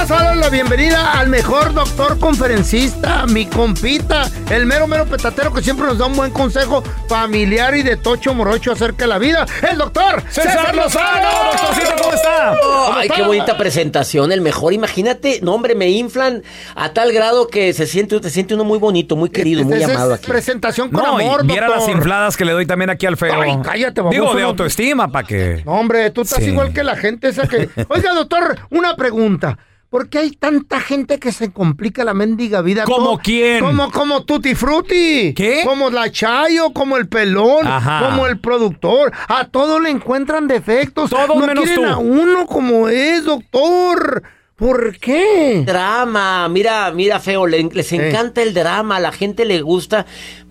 Vamos 0.00 0.12
a 0.12 0.24
darle 0.24 0.40
la 0.40 0.48
bienvenida 0.48 1.12
al 1.12 1.28
mejor 1.28 1.74
doctor 1.74 2.18
conferencista, 2.18 3.26
mi 3.26 3.44
compita, 3.44 4.30
el 4.48 4.64
mero 4.64 4.86
mero 4.86 5.04
petatero 5.04 5.52
que 5.52 5.60
siempre 5.62 5.86
nos 5.86 5.98
da 5.98 6.06
un 6.06 6.16
buen 6.16 6.30
consejo 6.30 6.82
familiar 7.06 7.74
y 7.76 7.82
de 7.82 7.98
tocho 7.98 8.32
morocho 8.32 8.72
acerca 8.72 9.04
de 9.04 9.08
la 9.08 9.18
vida, 9.18 9.44
el 9.70 9.76
doctor 9.76 10.22
César 10.30 10.74
Lozano. 10.74 11.28
Doctorcito, 11.52 11.92
¿cómo 12.02 12.14
está? 12.14 12.54
¿Cómo 12.62 12.92
Ay, 12.96 13.02
está? 13.08 13.14
qué 13.16 13.22
bonita 13.24 13.58
presentación, 13.58 14.32
el 14.32 14.40
mejor. 14.40 14.72
Imagínate, 14.72 15.40
no, 15.42 15.52
hombre, 15.52 15.74
me 15.74 15.90
inflan 15.90 16.42
a 16.74 16.94
tal 16.94 17.12
grado 17.12 17.48
que 17.48 17.74
se 17.74 17.86
siente, 17.86 18.18
se 18.22 18.30
siente 18.30 18.54
uno 18.54 18.64
muy 18.64 18.78
bonito, 18.78 19.16
muy 19.16 19.28
querido, 19.28 19.64
muy 19.64 19.74
Esa 19.76 19.90
es 19.90 19.96
amado 19.96 20.14
aquí. 20.14 20.26
presentación 20.26 20.88
con 20.88 21.02
No, 21.04 21.18
amor, 21.18 21.44
y 21.44 21.48
las 21.56 21.66
doctor. 21.76 21.90
infladas 21.90 22.38
que 22.38 22.46
le 22.46 22.52
doy 22.52 22.64
también 22.64 22.88
aquí 22.88 23.04
al 23.04 23.18
feo. 23.18 23.38
Ay, 23.38 23.58
cállate, 23.62 24.00
baboso, 24.00 24.18
Digo, 24.18 24.34
de 24.34 24.42
autoestima, 24.44 25.08
para 25.12 25.26
que... 25.26 25.62
No, 25.66 25.72
hombre, 25.72 26.10
tú 26.10 26.22
estás 26.22 26.42
Sí. 26.42 26.48
igual 26.48 26.72
que 26.72 26.82
la 26.84 26.96
gente 26.96 27.28
esa 27.28 27.46
que... 27.46 27.68
Oiga, 27.90 28.14
doctor, 28.14 28.56
una 28.70 28.96
pregunta. 28.96 29.58
¿Por 29.90 30.08
qué 30.08 30.18
hay 30.20 30.30
tanta 30.30 30.78
gente 30.80 31.18
que 31.18 31.32
se 31.32 31.50
complica 31.52 32.04
la 32.04 32.14
mendiga 32.14 32.62
vida? 32.62 32.84
¿Como 32.84 33.04
Todo- 33.06 33.18
quién? 33.24 33.58
Como, 33.64 33.90
como 33.90 34.24
Tutti 34.24 34.54
Frutti. 34.54 35.34
¿Qué? 35.34 35.62
Como 35.66 35.90
la 35.90 36.12
Chayo, 36.12 36.72
como 36.72 36.96
el 36.96 37.08
pelón, 37.08 37.66
Ajá. 37.66 38.06
como 38.08 38.26
el 38.28 38.38
productor. 38.38 39.12
A 39.26 39.48
todos 39.48 39.82
le 39.82 39.90
encuentran 39.90 40.46
defectos. 40.46 41.10
Todos 41.10 41.26
no 41.36 41.44
menos 41.44 41.64
quieren 41.64 41.84
tú. 41.86 41.90
a 41.90 41.96
uno 41.98 42.46
como 42.46 42.88
es, 42.88 43.24
doctor. 43.24 44.22
¿Por 44.54 44.98
qué? 44.98 45.62
Drama, 45.66 46.46
mira, 46.50 46.92
mira, 46.92 47.18
feo, 47.18 47.46
le- 47.46 47.62
les 47.72 47.92
encanta 47.92 48.42
el 48.42 48.52
drama, 48.54 48.96
a 48.96 49.00
la 49.00 49.10
gente 49.10 49.44
le 49.46 49.62
gusta. 49.62 50.04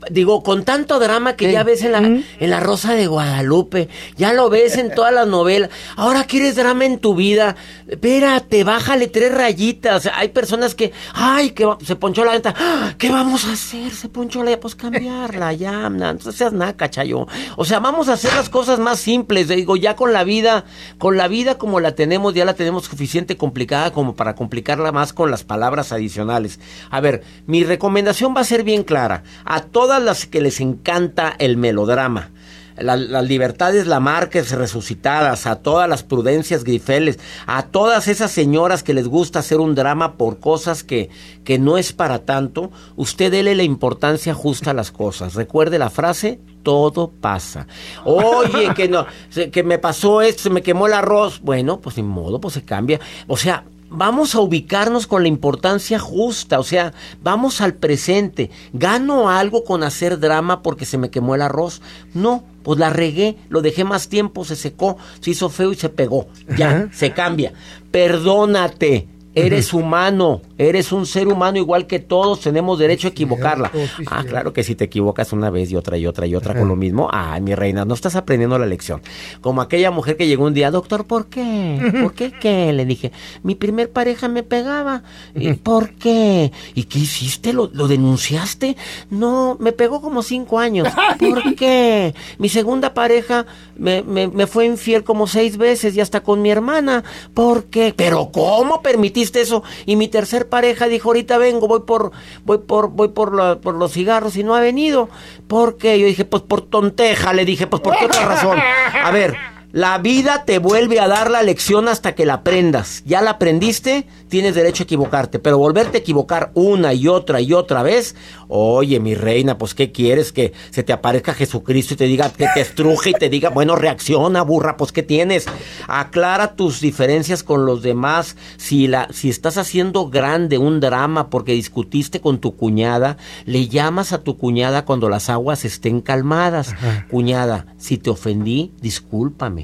Digo, 0.10 0.44
con 0.44 0.64
tanto 0.66 1.00
drama 1.00 1.34
que 1.36 1.52
ya 1.52 1.64
ves 1.64 1.84
en 1.84 1.92
la, 1.92 2.02
Mm. 2.02 2.24
en 2.40 2.50
la 2.50 2.60
Rosa 2.60 2.94
de 2.94 3.08
Guadalupe, 3.08 3.90
ya 4.18 4.34
lo 4.34 4.50
ves 4.50 4.78
en 4.78 4.94
todas 4.94 5.14
las 5.14 5.28
novelas. 5.28 5.70
Ahora 5.96 6.24
quieres 6.26 6.56
drama 6.56 6.86
en 6.86 7.00
tu 7.00 7.16
vida. 7.16 7.56
Espérate, 7.88 8.64
bájale 8.64 9.08
tres 9.08 9.34
rayitas. 9.34 10.10
Hay 10.14 10.30
personas 10.30 10.76
que, 10.76 10.92
ay, 11.14 11.52
que 11.52 11.68
se 11.86 11.96
ponchó 11.96 12.24
la 12.24 12.32
venta. 12.34 12.54
¡Ah! 12.58 12.94
¿Qué 12.98 13.10
vamos 13.10 13.46
a 13.46 13.54
hacer? 13.54 13.92
Se 13.92 14.10
ponchó 14.10 14.44
la 14.44 14.60
pues 14.60 14.76
cambiarla, 14.76 15.54
ya, 15.54 15.90
no 15.90 16.20
seas 16.20 16.54
naca, 16.54 16.90
chayo. 16.90 17.28
O 17.56 17.66
sea, 17.66 17.80
vamos 17.80 18.10
a 18.10 18.14
hacer 18.14 18.34
las 18.34 18.50
cosas 18.50 18.80
más 18.80 19.00
simples. 19.00 19.48
Digo, 19.48 19.76
ya 19.76 19.96
con 19.96 20.14
la 20.14 20.24
vida, 20.24 20.66
con 20.98 21.18
la 21.18 21.28
vida 21.28 21.58
como 21.58 21.80
la 21.80 21.94
tenemos, 21.96 22.34
ya 22.34 22.46
la 22.46 22.54
tenemos 22.54 22.86
suficiente 22.86 23.38
complicada 23.38 23.92
como 23.92 24.16
para 24.16 24.36
complicarla 24.36 24.92
más 24.92 25.14
con 25.14 25.32
las 25.32 25.44
palabras 25.44 25.92
adicionales. 25.92 26.60
A 26.90 27.00
ver, 27.02 27.24
mi 27.46 27.64
recomendación 27.64 28.34
va 28.36 28.42
a 28.42 28.46
ser 28.46 28.64
bien 28.64 28.84
clara. 28.84 29.24
A 29.46 29.62
todas 29.62 29.99
las 30.02 30.26
que 30.26 30.42
les 30.42 30.60
encanta 30.60 31.36
el 31.40 31.58
melodrama. 31.58 32.32
la- 32.78 32.96
las 32.96 33.26
libertades 33.28 33.88
Lamarques 33.88 34.52
resucitadas, 34.52 35.46
a 35.48 35.58
todas 35.58 35.90
las 35.90 36.04
prudencias 36.04 36.64
Grifeles, 36.64 37.20
a 37.46 37.64
todas 37.64 38.08
esas 38.08 38.32
señoras 38.32 38.84
que 38.84 38.94
les 38.94 39.06
gusta 39.06 39.40
hacer 39.40 39.60
un 39.60 39.76
drama 39.76 40.14
por 40.14 40.40
cosas 40.40 40.86
que, 40.86 41.10
que 41.44 41.60
no 41.60 41.78
es 41.78 41.92
para 41.92 42.20
tanto, 42.20 42.72
usted 42.96 43.32
dele 43.32 43.54
la 43.56 43.64
importancia 43.64 44.34
justa 44.34 44.72
a 44.72 44.74
las 44.74 44.92
cosas. 44.92 45.34
Recuerde 45.34 45.78
la 45.78 45.90
frase, 45.90 46.40
todo 46.64 47.12
pasa. 47.20 47.68
Oye, 48.06 48.74
que 48.74 48.88
no, 48.88 49.06
que 49.52 49.64
me 49.64 49.78
pasó 49.78 50.22
esto, 50.22 50.44
se 50.44 50.50
me 50.50 50.62
quemó 50.62 50.88
el 50.88 50.94
arroz. 50.94 51.42
Bueno, 51.42 51.82
pues 51.82 51.96
sin 51.96 52.08
modo, 52.08 52.40
pues 52.40 52.54
se 52.54 52.64
cambia. 52.64 53.02
O 53.28 53.36
sea, 53.36 53.66
vamos 53.90 54.36
a 54.36 54.40
ubicarnos 54.40 55.08
con 55.08 55.24
la 55.24 55.28
importancia 55.28 56.00
justa, 56.00 56.60
o 56.60 56.64
sea, 56.64 56.94
vamos 57.22 57.62
al 57.62 57.74
presente. 57.74 58.50
¿Gano 58.74 59.30
algo 59.30 59.64
con 59.64 59.84
hacer 59.84 60.20
drama 60.20 60.62
porque 60.62 60.86
se 60.86 60.98
me 60.98 61.10
quemó 61.10 61.36
el 61.36 61.42
arroz? 61.42 61.82
No, 62.14 62.44
pues 62.64 62.80
la 62.80 62.90
regué, 62.90 63.38
lo 63.50 63.62
dejé 63.62 63.84
más 63.84 64.10
tiempo, 64.10 64.46
se 64.46 64.56
secó, 64.56 64.98
se 65.20 65.32
hizo 65.32 65.50
feo 65.50 65.72
y 65.72 65.76
se 65.76 65.90
pegó. 65.90 66.28
Ya, 66.58 66.90
se 66.92 67.12
cambia. 67.14 67.54
Perdónate. 67.92 69.08
Eres 69.36 69.74
humano, 69.74 70.42
eres 70.58 70.92
un 70.92 71.06
ser 71.06 71.28
humano 71.28 71.58
igual 71.60 71.86
que 71.88 72.00
todos, 72.00 72.40
tenemos 72.42 72.80
derecho 72.80 73.08
a 73.08 73.12
equivocarla. 73.12 73.72
ah, 74.08 74.24
claro 74.28 74.54
que 74.54 74.64
si 74.64 74.74
te 74.76 74.86
equivocas 74.86 75.32
una 75.34 75.50
vez 75.50 75.72
y 75.72 75.76
otra 75.76 75.98
y 75.98 76.08
otra 76.08 76.26
y 76.26 76.36
otra 76.36 76.56
con 76.56 76.68
lo 76.68 76.76
mismo, 76.76 77.10
ay, 77.12 77.40
mi 77.42 77.54
reina, 77.56 77.86
no 77.86 77.94
estás 77.94 78.16
aprendiendo 78.16 78.58
la 78.58 78.66
lección. 78.66 79.02
Como 79.42 79.62
aquella 79.62 79.92
mujer 79.92 80.18
que 80.18 80.28
llegó 80.28 80.46
un 80.46 80.54
día, 80.54 80.72
doctor, 80.72 81.06
¿por 81.06 81.28
qué? 81.28 81.80
¿Por 82.02 82.14
qué 82.14 82.32
qué? 82.32 82.74
Le 82.74 82.86
dije, 82.86 83.12
mi 83.44 83.56
primer 83.56 83.92
pareja 83.92 84.28
me 84.28 84.42
pegaba. 84.44 85.04
¿Y 85.36 85.54
¿Por 85.54 85.92
qué? 85.92 86.52
¿Y 86.74 86.84
qué 86.86 87.00
hiciste? 87.00 87.54
¿Lo, 87.54 87.70
lo 87.72 87.88
denunciaste? 87.88 88.76
No, 89.12 89.58
me 89.60 89.72
pegó 89.74 90.02
como 90.02 90.24
cinco 90.24 90.58
años. 90.60 90.88
¿Por 91.20 91.56
qué? 91.56 92.14
Mi 92.40 92.50
segunda 92.50 92.94
pareja 92.94 93.46
me, 93.78 94.02
me- 94.02 94.28
me 94.28 94.48
fue 94.48 94.66
infiel 94.66 95.04
como 95.04 95.28
seis 95.28 95.58
veces 95.58 95.96
y 95.96 96.02
hasta 96.02 96.22
con 96.24 96.42
mi 96.42 96.50
hermana. 96.50 97.04
¿Por 97.34 97.66
qué? 97.66 97.94
¿Pero 97.96 98.32
cómo 98.32 98.82
eso? 99.22 99.64
Y 99.86 99.96
mi 99.96 100.08
tercer 100.08 100.50
pareja 100.50 100.88
dijo, 100.88 101.10
ahorita 101.10 101.38
vengo, 101.38 101.68
voy 101.68 101.82
por, 101.82 102.12
voy 102.46 102.60
por, 102.60 102.90
voy 102.90 103.10
por 103.10 103.34
los 103.34 103.92
cigarros 103.92 104.36
y 104.36 104.44
no 104.44 104.56
ha 104.56 104.62
venido. 104.62 105.10
¿Por 105.48 105.78
qué? 105.78 106.00
Yo 106.00 106.06
dije, 106.06 106.26
pues 106.26 106.44
por 106.44 106.62
tonteja. 106.62 107.34
Le 107.34 107.46
dije, 107.46 107.68
pues 107.68 107.82
por 107.82 107.98
qué 107.98 108.06
otra 108.06 108.26
razón. 108.26 108.60
A 109.04 109.12
ver, 109.12 109.36
la 109.72 110.00
vida 110.00 110.46
te 110.46 110.58
vuelve 110.58 111.00
a 111.00 111.08
dar 111.08 111.30
la 111.30 111.44
lección 111.44 111.88
hasta 111.88 112.16
que 112.16 112.26
la 112.26 112.36
aprendas. 112.36 113.04
Ya 113.06 113.22
la 113.22 113.32
aprendiste, 113.32 114.08
tienes 114.28 114.56
derecho 114.56 114.84
a 114.84 114.86
equivocarte, 114.86 115.38
pero 115.38 115.60
volverte 115.60 115.98
a 115.98 116.00
equivocar 116.02 116.52
una 116.56 116.94
y 116.94 117.08
otra 117.08 117.40
y 117.40 117.54
otra 117.54 117.84
vez, 117.84 118.16
oye, 118.48 119.00
mi 119.00 119.14
reina, 119.14 119.60
pues 119.60 119.76
¿qué 119.76 119.92
quieres? 119.92 120.32
Que 120.32 120.54
se 120.72 120.82
te 120.82 120.92
aparezca 120.92 121.36
Jesucristo 121.36 121.94
y 121.94 121.98
te 121.98 122.06
diga, 122.06 122.32
que 122.32 122.48
te 122.54 122.62
estruje 122.62 123.12
y 123.12 123.14
te 123.14 123.30
diga, 123.30 123.50
bueno, 123.50 123.76
reacciona, 123.76 124.42
burra, 124.42 124.76
pues 124.76 124.92
¿qué 124.92 125.04
tienes? 125.04 125.46
Aclara 125.88 126.56
tus 126.56 126.82
diferencias 126.82 127.44
con 127.44 127.68
los 127.68 127.84
demás. 127.84 128.36
Si, 128.58 128.88
la, 128.88 129.08
si 129.12 129.30
estás 129.30 129.58
haciendo 129.58 130.10
grande 130.10 130.58
un 130.58 130.80
drama 130.80 131.30
porque 131.30 131.52
discutiste 131.52 132.22
con 132.22 132.40
tu 132.40 132.56
cuñada, 132.56 133.18
le 133.46 133.68
llamas 133.68 134.14
a 134.14 134.24
tu 134.24 134.38
cuñada 134.38 134.86
cuando 134.86 135.10
las 135.10 135.30
aguas 135.30 135.64
estén 135.64 136.02
calmadas. 136.02 136.74
Cuñada, 137.12 137.68
si 137.78 138.00
te 138.00 138.10
ofendí, 138.10 138.72
discúlpame. 138.82 139.59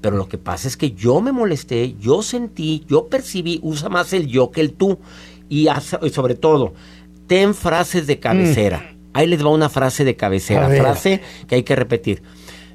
Pero 0.00 0.16
lo 0.16 0.28
que 0.28 0.38
pasa 0.38 0.68
es 0.68 0.76
que 0.76 0.92
yo 0.92 1.20
me 1.20 1.32
molesté, 1.32 1.94
yo 1.98 2.22
sentí, 2.22 2.84
yo 2.88 3.08
percibí, 3.08 3.60
usa 3.62 3.88
más 3.88 4.12
el 4.12 4.26
yo 4.26 4.50
que 4.50 4.60
el 4.60 4.72
tú. 4.72 4.98
Y, 5.48 5.68
sobre 6.12 6.34
todo, 6.34 6.74
ten 7.26 7.54
frases 7.54 8.06
de 8.06 8.18
cabecera. 8.18 8.94
Ahí 9.12 9.26
les 9.26 9.44
va 9.44 9.50
una 9.50 9.68
frase 9.68 10.04
de 10.04 10.16
cabecera, 10.16 10.68
frase 10.68 11.20
que 11.48 11.56
hay 11.56 11.62
que 11.64 11.74
repetir. 11.74 12.22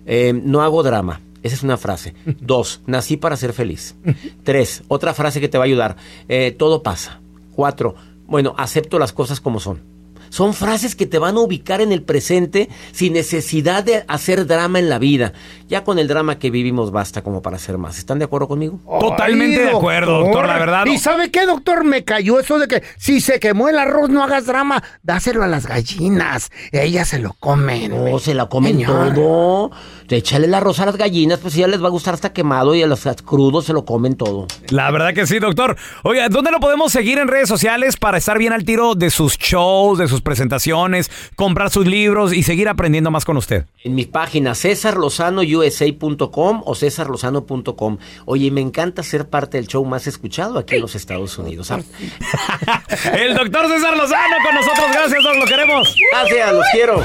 Eh, 0.05 0.33
no 0.33 0.61
hago 0.61 0.83
drama. 0.83 1.21
Esa 1.41 1.55
es 1.55 1.63
una 1.63 1.77
frase. 1.77 2.15
Dos, 2.41 2.81
nací 2.87 3.17
para 3.17 3.37
ser 3.37 3.53
feliz. 3.53 3.95
Tres, 4.43 4.83
otra 4.87 5.13
frase 5.13 5.39
que 5.39 5.47
te 5.47 5.57
va 5.57 5.63
a 5.63 5.67
ayudar. 5.67 5.95
Eh, 6.27 6.53
todo 6.57 6.83
pasa. 6.83 7.21
Cuatro, 7.53 7.95
bueno, 8.27 8.53
acepto 8.57 8.99
las 8.99 9.13
cosas 9.13 9.39
como 9.39 9.59
son. 9.59 9.94
Son 10.35 10.53
frases 10.53 10.97
que 10.97 11.05
te 11.05 11.17
van 11.17 11.37
a 11.37 11.39
ubicar 11.39 11.79
en 11.79 11.93
el 11.93 12.01
presente 12.01 12.67
sin 12.91 13.13
necesidad 13.13 13.85
de 13.85 14.03
hacer 14.09 14.45
drama 14.45 14.79
en 14.79 14.89
la 14.89 14.99
vida. 14.99 15.31
Ya 15.69 15.85
con 15.85 15.97
el 15.97 16.09
drama 16.09 16.39
que 16.39 16.51
vivimos 16.51 16.91
basta 16.91 17.21
como 17.21 17.41
para 17.41 17.55
hacer 17.55 17.77
más. 17.77 17.97
¿Están 17.97 18.19
de 18.19 18.25
acuerdo 18.25 18.49
conmigo? 18.49 18.81
Totalmente 18.99 19.61
de 19.61 19.69
acuerdo, 19.69 20.19
doctor, 20.19 20.45
la 20.45 20.59
verdad. 20.59 20.87
¿Y 20.87 20.97
sabe 20.97 21.31
qué, 21.31 21.45
doctor? 21.45 21.85
Me 21.85 22.03
cayó 22.03 22.37
eso 22.37 22.59
de 22.59 22.67
que 22.67 22.83
si 22.97 23.21
se 23.21 23.39
quemó 23.39 23.69
el 23.69 23.79
arroz, 23.79 24.09
no 24.09 24.25
hagas 24.25 24.45
drama, 24.45 24.83
dáselo 25.03 25.41
a 25.41 25.47
las 25.47 25.67
gallinas. 25.67 26.51
Ellas 26.73 27.07
se 27.07 27.19
lo 27.19 27.31
comen. 27.39 27.91
No, 27.91 28.19
se 28.19 28.33
la 28.33 28.47
comen 28.47 28.73
Señor. 28.73 29.13
todo. 29.13 29.71
Échale 30.09 30.47
el 30.47 30.53
arroz 30.53 30.79
a 30.81 30.85
las 30.85 30.97
gallinas, 30.97 31.39
pues 31.39 31.55
ya 31.55 31.67
les 31.67 31.81
va 31.81 31.87
a 31.87 31.91
gustar 31.91 32.13
hasta 32.13 32.33
quemado 32.33 32.75
y 32.75 32.83
a 32.83 32.87
los 32.87 33.07
crudos 33.23 33.65
se 33.65 33.73
lo 33.73 33.85
comen 33.85 34.15
todo. 34.15 34.47
La 34.69 34.91
verdad 34.91 35.13
que 35.13 35.25
sí, 35.25 35.39
doctor. 35.39 35.77
Oiga, 36.03 36.27
¿dónde 36.29 36.51
lo 36.51 36.59
podemos 36.59 36.91
seguir 36.91 37.17
en 37.19 37.27
redes 37.27 37.47
sociales 37.47 37.97
para 37.97 38.17
estar 38.17 38.37
bien 38.37 38.53
al 38.53 38.65
tiro 38.65 38.93
de 38.93 39.09
sus 39.09 39.37
shows, 39.37 39.97
de 39.97 40.07
sus 40.07 40.21
presentaciones, 40.25 41.09
comprar 41.37 41.69
sus 41.69 41.87
libros 41.87 42.33
y 42.33 42.43
seguir 42.43 42.67
aprendiendo 42.67 43.11
más 43.11 43.23
con 43.23 43.37
usted? 43.37 43.65
En 43.85 43.95
mis 43.95 44.07
páginas 44.07 44.59
cesarlozanousa.com 44.59 46.63
o 46.65 46.75
cesarlozano.com. 46.75 47.97
Oye, 48.25 48.51
me 48.51 48.59
encanta 48.59 49.03
ser 49.03 49.29
parte 49.29 49.55
del 49.55 49.67
show 49.67 49.85
más 49.85 50.05
escuchado 50.07 50.59
aquí 50.59 50.75
en 50.75 50.81
los 50.81 50.95
Estados 50.95 51.37
Unidos. 51.37 51.71
Ah, 51.71 51.79
El 53.13 53.35
doctor 53.35 53.69
César 53.69 53.95
Lozano 53.95 54.35
con 54.43 54.55
nosotros. 54.55 54.85
Gracias, 54.91 55.23
Doc. 55.23 55.35
Lo 55.37 55.45
queremos. 55.45 55.95
Gracias, 56.11 56.53
los 56.53 56.65
quiero. 56.73 57.03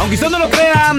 Aunque 0.00 0.14
usted 0.14 0.30
no 0.30 0.38
lo 0.38 0.48
crea, 0.48 0.94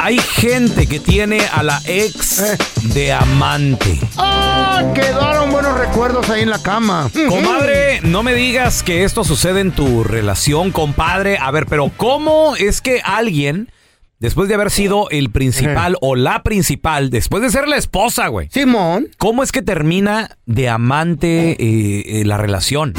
hay 0.00 0.18
gente 0.18 0.86
que 0.86 1.00
tiene 1.00 1.40
a 1.50 1.62
la 1.62 1.80
ex 1.86 2.58
de 2.94 3.10
amante. 3.10 3.98
¡Ah! 4.18 4.92
Quedaron 4.94 5.50
buenos 5.50 5.78
recuerdos 5.78 6.28
ahí 6.28 6.42
en 6.42 6.50
la 6.50 6.62
cama. 6.62 7.10
Comadre, 7.30 8.02
no 8.02 8.22
me 8.22 8.34
digas 8.34 8.82
que 8.82 9.04
esto 9.04 9.24
sucede 9.24 9.60
en 9.60 9.72
tu 9.72 10.04
relación, 10.04 10.72
compadre. 10.72 11.38
A 11.38 11.50
ver, 11.50 11.64
pero 11.64 11.90
¿cómo 11.96 12.54
es 12.56 12.82
que 12.82 13.00
alguien, 13.02 13.70
después 14.18 14.48
de 14.50 14.56
haber 14.56 14.70
sido 14.70 15.08
el 15.08 15.30
principal 15.30 15.96
o 16.02 16.14
la 16.14 16.42
principal, 16.42 17.08
después 17.08 17.42
de 17.42 17.48
ser 17.48 17.66
la 17.66 17.78
esposa, 17.78 18.28
güey? 18.28 18.50
Simón. 18.50 19.08
¿Cómo 19.16 19.42
es 19.42 19.52
que 19.52 19.62
termina 19.62 20.36
de 20.44 20.68
amante 20.68 21.52
eh, 21.52 22.20
eh, 22.20 22.24
la 22.26 22.36
relación? 22.36 22.92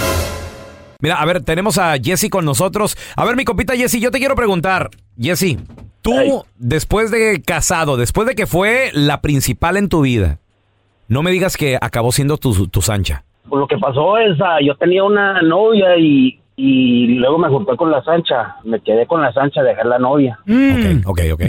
Mira, 1.00 1.16
a 1.16 1.25
ver, 1.25 1.42
tenemos 1.44 1.78
a 1.78 1.96
Jesse 2.02 2.30
con 2.30 2.46
nosotros. 2.46 2.98
A 3.16 3.25
ver, 3.25 3.36
mi 3.36 3.44
compita 3.46 3.75
Jesse, 3.75 4.00
yo 4.00 4.12
te 4.12 4.20
quiero 4.20 4.36
preguntar, 4.36 4.90
Jesse, 5.20 5.58
tú 6.02 6.46
después 6.58 7.12
de 7.12 7.42
casado, 7.46 7.98
después 7.98 8.28
de 8.28 8.36
que 8.36 8.48
fue 8.48 8.92
la 8.94 9.22
principal 9.22 9.78
en 9.78 9.90
tu 9.90 10.02
vida, 10.02 10.40
no 11.08 11.22
me 11.22 11.32
digas 11.32 11.58
que 11.58 11.78
acabó 11.80 12.12
siendo 12.12 12.38
tu, 12.38 12.68
tu 12.68 12.82
Sancha. 12.82 13.24
Pues 13.48 13.60
lo 13.60 13.68
que 13.68 13.78
pasó 13.78 14.18
es, 14.18 14.40
ah, 14.42 14.58
yo 14.66 14.75
tenía 14.75 15.04
una 15.04 15.42
novia 15.42 15.98
y, 15.98 16.40
y 16.56 17.08
luego 17.16 17.38
me 17.38 17.48
junté 17.50 17.75
con 17.78 17.92
la 17.92 18.04
Sancha. 18.04 18.56
Me 18.64 18.80
quedé 18.80 19.06
con 19.06 19.22
la 19.22 19.32
Sancha, 19.34 19.62
dejé 19.62 19.84
la 19.84 20.00
novia. 20.00 20.40
Ok, 20.48 21.06
ok, 21.06 21.20
ok. 21.34 21.42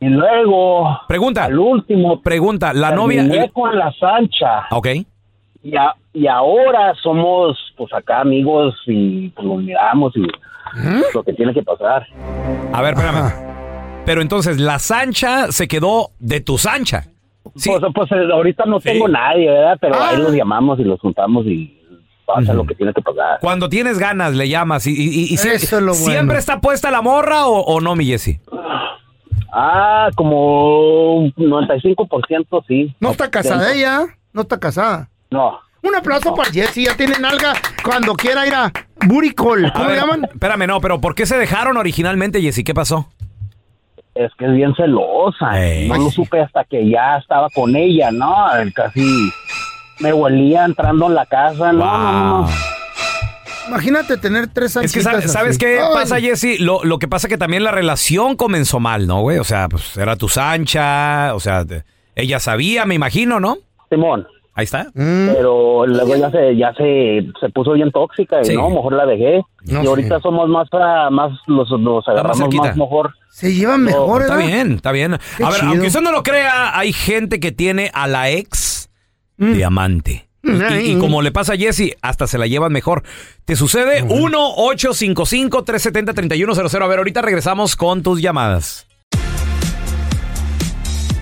Y 0.00 0.08
luego, 0.08 0.98
Pregunta. 1.06 1.44
al 1.44 1.56
último, 1.56 2.20
Pregunta, 2.22 2.72
la 2.72 2.90
novia... 2.90 3.22
terminé 3.22 3.50
con 3.52 3.78
la 3.78 3.92
Sancha. 3.92 4.66
Ok. 4.72 4.88
Y, 5.62 5.76
a- 5.76 5.94
y 6.12 6.26
ahora 6.26 6.92
somos, 7.02 7.56
pues 7.76 7.92
acá 7.94 8.20
amigos 8.20 8.74
y 8.86 9.28
pues 9.30 9.46
nos 9.46 9.62
miramos 9.62 10.12
y 10.16 10.22
lo 11.14 11.22
que 11.22 11.32
tiene 11.34 11.52
que 11.54 11.62
pasar. 11.62 12.06
A 12.72 12.82
ver, 12.82 12.94
espérame. 12.94 13.32
Pero 14.04 14.20
entonces, 14.22 14.58
la 14.58 14.78
Sancha 14.80 15.52
se 15.52 15.68
quedó 15.68 16.10
de 16.18 16.40
tu 16.40 16.58
Sancha. 16.58 17.04
Pues, 17.44 17.80
pues 17.94 18.10
eh, 18.12 18.28
ahorita 18.32 18.64
no 18.66 18.80
tengo 18.80 19.06
nadie, 19.08 19.48
¿verdad? 19.50 19.76
Pero 19.80 19.94
Ah. 19.96 20.08
ahí 20.10 20.16
los 20.16 20.32
llamamos 20.32 20.78
y 20.80 20.84
los 20.84 20.98
juntamos 21.00 21.46
y 21.46 21.78
pasa 22.26 22.52
lo 22.54 22.64
que 22.64 22.74
tiene 22.74 22.92
que 22.94 23.02
pasar. 23.02 23.38
Cuando 23.40 23.68
tienes 23.68 23.98
ganas, 23.98 24.34
le 24.34 24.48
llamas. 24.48 24.86
¿Y, 24.86 24.92
y- 24.92 25.30
y 25.30 25.34
Eso 25.34 25.48
es 25.52 25.72
lo 25.72 25.92
bueno. 25.92 25.94
siempre 25.94 26.38
está 26.38 26.60
puesta 26.60 26.90
la 26.90 27.02
morra 27.02 27.46
o, 27.46 27.60
o 27.60 27.80
no, 27.80 27.94
mi 27.94 28.06
Jesse? 28.06 28.40
Ah, 29.52 30.08
como 30.16 31.24
95% 31.36 32.64
sí. 32.66 32.94
No 33.00 33.10
está 33.10 33.30
casada 33.30 33.72
ella. 33.74 34.06
No 34.32 34.42
está 34.42 34.58
casada. 34.58 35.10
No. 35.32 35.58
Un 35.82 35.96
aplauso 35.96 36.32
para 36.34 36.50
Jessy. 36.52 36.84
Ya 36.84 36.96
tiene 36.96 37.18
nalga 37.18 37.54
cuando 37.84 38.14
quiera 38.14 38.46
ir 38.46 38.54
a 38.54 38.70
Buricol. 39.06 39.66
A 39.66 39.72
¿Cómo 39.72 39.86
ver, 39.86 39.94
le 39.96 40.00
llaman? 40.00 40.24
Espérame, 40.32 40.66
no, 40.68 40.80
pero 40.80 41.00
¿por 41.00 41.14
qué 41.14 41.26
se 41.26 41.36
dejaron 41.36 41.76
originalmente, 41.76 42.40
Jesse? 42.40 42.62
¿Qué 42.64 42.72
pasó? 42.74 43.08
Es 44.14 44.30
que 44.38 44.44
es 44.44 44.52
bien 44.52 44.74
celosa. 44.76 45.50
No 45.88 45.96
lo 45.96 46.10
supe 46.10 46.40
hasta 46.40 46.64
que 46.64 46.88
ya 46.88 47.16
estaba 47.16 47.48
con 47.50 47.74
ella, 47.74 48.10
¿no? 48.12 48.32
Casi 48.74 49.32
me 50.00 50.12
huelía 50.12 50.64
entrando 50.66 51.06
en 51.06 51.14
la 51.14 51.26
casa. 51.26 51.72
No, 51.72 51.98
no, 51.98 52.38
no. 52.42 52.48
Imagínate 53.68 54.16
tener 54.18 54.48
tres 54.48 54.76
años. 54.76 54.86
Es 54.86 54.92
que, 54.94 55.00
¿sabes, 55.02 55.32
¿sabes 55.32 55.56
qué 55.58 55.80
pasa, 55.94 56.20
Jesse? 56.20 56.58
Lo, 56.60 56.84
lo 56.84 56.98
que 56.98 57.08
pasa 57.08 57.28
que 57.28 57.38
también 57.38 57.64
la 57.64 57.70
relación 57.70 58.36
comenzó 58.36 58.80
mal, 58.80 59.06
¿no, 59.06 59.20
güey? 59.22 59.38
O 59.38 59.44
sea, 59.44 59.68
pues 59.68 59.96
era 59.96 60.16
tu 60.16 60.28
Sancha, 60.28 61.34
o 61.34 61.40
sea, 61.40 61.64
te- 61.64 61.84
ella 62.14 62.38
sabía, 62.40 62.84
me 62.86 62.94
imagino, 62.94 63.40
¿no? 63.40 63.58
Simón. 63.88 64.26
Ahí 64.54 64.64
está. 64.64 64.88
Pero 64.94 65.86
luego 65.86 66.14
ya 66.16 66.30
se 66.30 66.54
ya 66.56 66.74
se, 66.74 67.26
se 67.40 67.48
puso 67.50 67.72
bien 67.72 67.90
tóxica 67.90 68.40
y 68.42 68.44
Sí. 68.44 68.54
no, 68.54 68.68
mejor 68.68 68.92
la 68.94 69.06
dejé. 69.06 69.42
No, 69.64 69.82
y 69.82 69.86
ahorita 69.86 70.20
somos 70.20 70.46
más 70.48 70.68
más 71.10 71.32
los, 71.46 71.70
los 71.70 72.06
agarramos 72.06 72.36
cerquita. 72.38 72.64
más 72.64 72.76
mejor. 72.76 73.14
Se 73.30 73.54
llevan 73.54 73.82
mejor, 73.82 74.20
Está 74.22 74.36
¿verdad? 74.36 74.50
bien, 74.50 74.72
está 74.72 74.92
bien. 74.92 75.16
Qué 75.38 75.44
a 75.44 75.48
ver, 75.48 75.60
chido. 75.60 75.70
aunque 75.70 75.86
usted 75.86 76.00
no 76.02 76.12
lo 76.12 76.22
crea, 76.22 76.78
hay 76.78 76.92
gente 76.92 77.40
que 77.40 77.50
tiene 77.52 77.90
a 77.94 78.06
la 78.08 78.28
ex 78.30 78.90
de 79.38 79.64
amante. 79.64 80.28
Y, 80.44 80.50
y- 80.50 80.92
y 80.92 80.98
como 80.98 81.22
le 81.22 81.32
pasa 81.32 81.54
a 81.54 81.56
Jesse, 81.56 81.96
hasta 82.02 82.26
se 82.26 82.36
la 82.36 82.46
llevan 82.46 82.72
mejor. 82.72 83.04
¿Te 83.46 83.56
sucede? 83.56 84.02
1-855-370-3100. 84.04 86.82
A 86.82 86.86
ver, 86.88 86.98
ahorita 86.98 87.22
regresamos 87.22 87.74
con 87.76 88.02
tus 88.02 88.20
llamadas. 88.20 88.86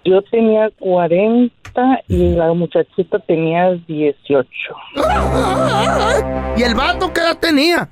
Yo 0.05 0.21
tenía 0.31 0.69
40 0.79 2.03
y 2.09 2.35
la 2.35 2.53
muchachita 2.53 3.19
tenía 3.21 3.71
18. 3.89 4.49
¿Y 6.57 6.63
el 6.63 6.75
vato 6.75 7.13
qué 7.13 7.21
edad 7.21 7.39
tenía? 7.39 7.89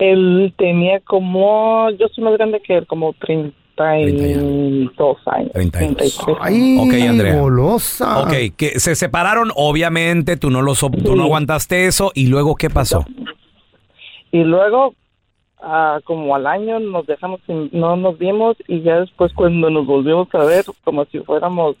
Él 0.00 0.54
tenía 0.56 1.00
como, 1.00 1.90
yo 1.98 2.08
soy 2.08 2.24
más 2.24 2.34
grande 2.34 2.60
que 2.60 2.78
él, 2.78 2.86
como 2.86 3.12
32 3.14 5.16
años. 5.26 5.52
33. 5.52 6.18
Ay, 6.40 6.76
Ok, 6.78 6.94
Andrea. 7.08 7.36
golosa. 7.40 8.20
Ok, 8.22 8.32
que 8.56 8.78
se 8.80 8.94
separaron, 8.94 9.50
obviamente, 9.54 10.36
tú 10.36 10.50
no, 10.50 10.62
lo 10.62 10.74
so- 10.74 10.90
tú 10.90 11.16
no 11.16 11.24
aguantaste 11.24 11.86
eso. 11.86 12.12
¿Y 12.14 12.26
luego 12.26 12.56
qué 12.56 12.70
pasó? 12.70 13.04
Y 14.32 14.44
luego, 14.44 14.94
ah, 15.62 15.98
como 16.04 16.34
al 16.34 16.46
año, 16.46 16.78
nos 16.80 17.06
dejamos, 17.06 17.40
sin- 17.46 17.70
no 17.72 17.96
nos 17.96 18.18
vimos 18.18 18.56
y 18.68 18.82
ya 18.82 19.00
después 19.00 19.32
cuando 19.34 19.70
nos 19.70 19.86
volvimos 19.86 20.28
a 20.34 20.44
ver, 20.44 20.64
como 20.84 21.04
si 21.06 21.18
fuéramos 21.20 21.76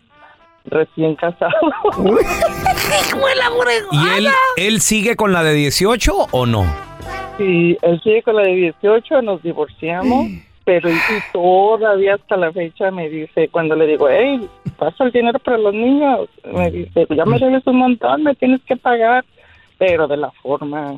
recién 0.66 1.14
casados. 1.16 1.54
¿Y 3.92 4.08
él, 4.18 4.28
él 4.56 4.80
sigue 4.80 5.16
con 5.16 5.32
la 5.32 5.42
de 5.42 5.54
18 5.54 6.12
o 6.32 6.46
no? 6.46 6.89
Sí, 7.44 7.78
él 7.82 8.00
sigue 8.02 8.22
con 8.22 8.36
la 8.36 8.42
de 8.42 8.54
18, 8.54 9.22
nos 9.22 9.42
divorciamos, 9.42 10.26
pero 10.64 10.90
y, 10.90 10.92
y 10.94 11.32
todavía 11.32 12.14
hasta 12.14 12.36
la 12.36 12.52
fecha 12.52 12.90
me 12.90 13.08
dice, 13.08 13.48
cuando 13.48 13.74
le 13.74 13.86
digo, 13.86 14.08
hey, 14.10 14.46
pasa 14.78 15.04
el 15.04 15.12
dinero 15.12 15.38
para 15.38 15.58
los 15.58 15.72
niños, 15.74 16.28
me 16.52 16.70
dice, 16.70 17.06
ya 17.08 17.24
me 17.24 17.38
debes 17.38 17.66
un 17.66 17.76
montón, 17.76 18.22
me 18.24 18.34
tienes 18.34 18.60
que 18.66 18.76
pagar, 18.76 19.24
pero 19.78 20.06
de 20.06 20.16
la 20.18 20.30
forma... 20.42 20.96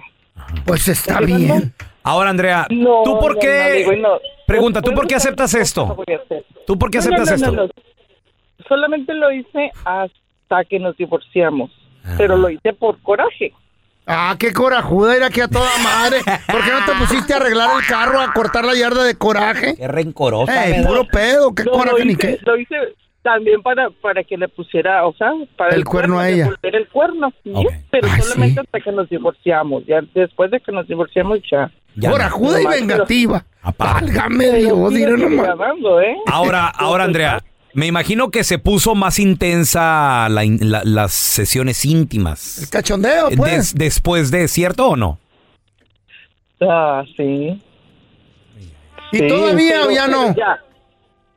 Pues 0.67 0.89
está 0.89 1.21
bien. 1.21 1.73
Ahora, 2.03 2.31
Andrea, 2.31 2.67
No, 2.71 3.03
¿tú 3.05 3.19
por 3.21 3.39
qué? 3.39 3.69
no, 3.69 3.93
digo, 3.93 4.09
no. 4.09 4.19
Pregunta, 4.47 4.83
¿tú 4.83 4.93
por 4.93 5.07
qué 5.07 5.15
aceptas 5.15 5.55
esto? 5.55 5.83
cosas 5.83 5.97
voy 5.97 6.15
a 6.15 6.19
hacer. 6.19 6.45
¿Tú 6.67 6.79
por 6.79 6.91
qué 6.91 6.99
aceptas 6.99 7.41
no, 7.41 7.53
no, 7.53 7.63
esto? 7.65 7.75
no. 7.77 8.65
Solamente 8.69 9.15
lo 9.15 9.31
hice 9.33 9.71
hasta 9.85 10.65
que 10.69 10.79
nos 10.79 10.97
divorciamos, 10.97 11.71
Ah. 12.05 12.15
pero 12.19 12.37
lo 12.37 12.51
hice 12.51 12.73
por 12.73 13.01
coraje. 13.03 13.53
Ah, 14.07 14.35
qué 14.39 14.53
corajuda, 14.53 15.17
era 15.17 15.27
aquí 15.27 15.41
a 15.41 15.49
toda 15.49 15.69
madre. 15.83 16.19
¿Por 16.51 16.65
qué 16.65 16.71
no 16.73 16.85
te 16.85 16.93
pusiste 16.99 17.33
a 17.35 17.37
arreglar 17.37 17.71
el 17.81 17.87
carro, 17.87 18.21
a 18.21 18.33
cortar 18.33 18.65
la 18.65 18.75
yarda 18.75 19.05
de 19.05 19.15
coraje? 19.15 19.77
Qué 19.77 19.87
rencorosa. 19.87 20.67
Ey, 20.67 20.85
puro 20.85 21.05
pedo, 21.07 21.55
qué 21.55 21.65
No, 21.65 21.73
coraje 21.73 21.99
lo 22.01 22.05
ni 22.05 22.13
hice, 22.13 22.19
qué. 22.19 22.39
lo 22.45 22.57
hice 22.59 22.75
también 23.23 23.63
para 23.63 23.89
para 23.91 24.25
que 24.25 24.37
le 24.37 24.49
pusiera, 24.49 25.07
o 25.07 25.15
sea, 25.15 25.31
para 25.57 25.77
El 25.77 25.85
cuerno 25.85 26.19
a 26.19 26.29
ella. 26.29 26.51
el 26.63 26.89
cuerno, 26.89 27.33
¿sí? 27.45 27.53
pero 27.93 28.09
solamente 28.19 28.61
hasta 28.61 28.81
que 28.81 28.91
nos 28.91 29.09
divorciamos. 29.09 29.85
Ya 29.87 30.01
después 30.15 30.51
de 30.51 30.59
que 30.59 30.73
nos 30.73 30.89
divorciamos 30.89 31.39
ya. 31.51 31.71
Corajuda 32.11 32.61
y 32.61 32.67
vengativa. 32.67 33.45
Válgame 33.79 34.47
pero- 34.51 34.59
Dios, 34.59 34.95
diré 34.95 35.13
nomás. 35.17 35.47
grabando, 35.47 36.01
¿eh? 36.01 36.17
Ahora, 36.27 36.67
ahora, 36.67 37.05
Andrea, 37.05 37.41
me 37.75 37.87
imagino 37.87 38.31
que 38.31 38.45
se 38.45 38.59
puso 38.59 38.95
más 38.95 39.19
intensa 39.19 40.29
la 40.29 40.45
in- 40.45 40.71
la- 40.71 40.83
las 40.85 41.13
sesiones 41.13 41.85
íntimas. 41.85 42.59
El 42.63 42.69
cachondeo, 42.71 43.31
pues. 43.37 43.53
Des- 43.53 43.75
después 43.75 44.31
de, 44.31 44.49
¿cierto 44.49 44.89
o 44.89 44.97
no? 44.97 45.19
Ah, 46.61 47.03
sí. 47.17 47.61
¿Y 49.13 49.19
Sí, 49.19 49.29
todavía 49.29 49.81
pero- 49.81 49.89
o 49.89 49.91
ya 49.91 50.09
no? 50.09 50.35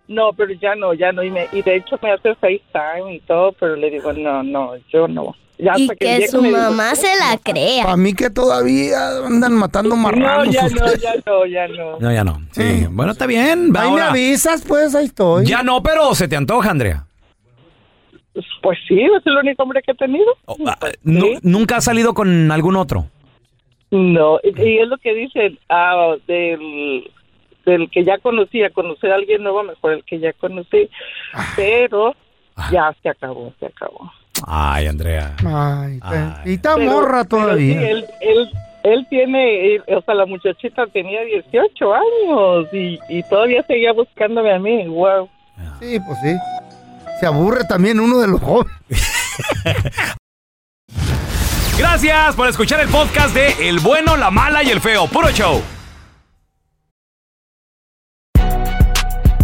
No, 0.08 0.34
pero 0.34 0.54
ya 0.54 0.76
no, 0.76 0.94
ya 0.94 1.12
no. 1.12 1.24
Y, 1.24 1.32
me, 1.32 1.48
y 1.52 1.62
de 1.64 1.78
hecho 1.78 1.98
me 2.02 2.12
hace 2.12 2.36
FaceTime 2.36 3.16
y 3.16 3.20
todo, 3.22 3.52
pero 3.54 3.76
le 3.76 3.90
digo, 3.90 4.14
no, 4.14 4.44
no, 4.44 4.74
yo 4.94 5.08
no. 5.08 5.36
Ya 5.58 5.74
Y 5.78 5.88
que 5.90 6.28
su 6.28 6.42
mamá 6.42 6.96
se 6.96 7.08
la 7.18 7.38
crea. 7.42 7.92
A 7.92 7.96
mí 7.98 8.14
que 8.14 8.30
todavía 8.30 9.20
andan 9.26 9.54
matando 9.54 9.96
No, 9.96 10.02
marranos. 10.02 10.48
no, 10.48 10.54
ya 10.96 11.14
no, 11.26 11.46
ya 11.46 11.68
no. 11.70 12.00
No, 12.00 12.12
ya 12.12 12.24
no. 12.26 12.42
Sí. 12.52 12.86
Bueno, 12.90 13.14
está 13.14 13.26
bien. 13.26 13.72
va 13.74 13.84
Ahí 13.84 13.92
me 13.92 14.02
avisas, 14.02 14.64
pues, 14.68 14.94
ahí 14.96 15.06
estoy. 15.06 15.46
Ya 15.46 15.64
no, 15.64 15.82
pero 15.82 16.14
se 16.14 16.28
te 16.28 16.36
antoja, 16.36 16.72
Andrea. 16.72 17.06
Pues 18.62 18.78
sí, 18.88 19.00
es 19.02 19.26
el 19.26 19.38
único 19.38 19.64
hombre 19.64 19.82
que 19.82 19.92
he 19.92 19.96
tenido. 19.96 20.26
Nu- 21.04 21.40
¿Nunca 21.42 21.78
has 21.78 21.86
salido 21.86 22.14
con 22.14 22.52
algún 22.52 22.76
otro? 22.76 23.08
No, 23.92 24.40
y, 24.44 24.50
y 24.62 24.80
es 24.80 24.88
lo 24.90 24.98
que 24.98 25.14
dicen, 25.14 25.58
ah, 25.70 26.16
del, 26.28 27.10
del 27.66 27.90
que 27.90 28.04
ya 28.04 28.18
conocía, 28.18 28.72
conocer 28.72 29.12
a 29.14 29.16
alguien 29.16 29.42
nuevo, 29.44 29.64
mejor 29.64 29.94
el 29.94 30.04
que 30.04 30.20
ya 30.20 30.34
conocí, 30.34 30.90
pero 31.56 32.14
ya 32.72 32.94
se 33.02 33.08
acabó, 33.08 33.54
se 33.60 33.68
acabó. 33.68 34.12
Ay, 34.48 34.86
Andrea. 34.88 35.34
Ay, 35.46 36.00
te- 36.44 36.50
y 36.52 36.54
está 36.56 36.76
Pero- 36.76 36.92
morra 36.92 37.24
pero 37.24 37.44
todavía. 37.46 37.80
sí, 37.80 37.86
él, 37.88 38.06
él, 38.22 38.52
él 38.84 39.08
tiene, 39.10 39.80
o 39.88 40.02
sea, 40.02 40.14
la 40.14 40.26
muchachita 40.28 40.86
tenía 40.94 41.22
18 41.22 41.94
años 41.94 42.68
y, 42.72 43.00
y 43.10 43.24
todavía 43.24 43.64
seguía 43.66 43.92
buscándome 43.94 44.54
a 44.54 44.60
mí, 44.60 44.88
wow. 44.88 45.28
Sí, 45.80 46.00
pues 46.06 46.18
sí. 46.24 46.36
Se 47.20 47.26
aburre 47.26 47.64
también 47.64 48.00
uno 48.00 48.20
de 48.20 48.28
los 48.28 48.42
jóvenes. 48.42 48.76
Gracias 51.78 52.36
por 52.36 52.48
escuchar 52.48 52.80
el 52.82 52.90
podcast 52.90 53.34
de 53.34 53.68
El 53.70 53.80
bueno, 53.80 54.16
la 54.16 54.30
mala 54.32 54.64
y 54.64 54.70
el 54.70 54.80
feo. 54.80 55.08
Puro 55.08 55.30
show. 55.32 55.62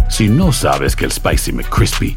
Si 0.08 0.28
no 0.28 0.52
sabes 0.52 0.94
que 0.94 1.04
el 1.06 1.12
Spicy 1.12 1.52
McCrispy 1.52 2.16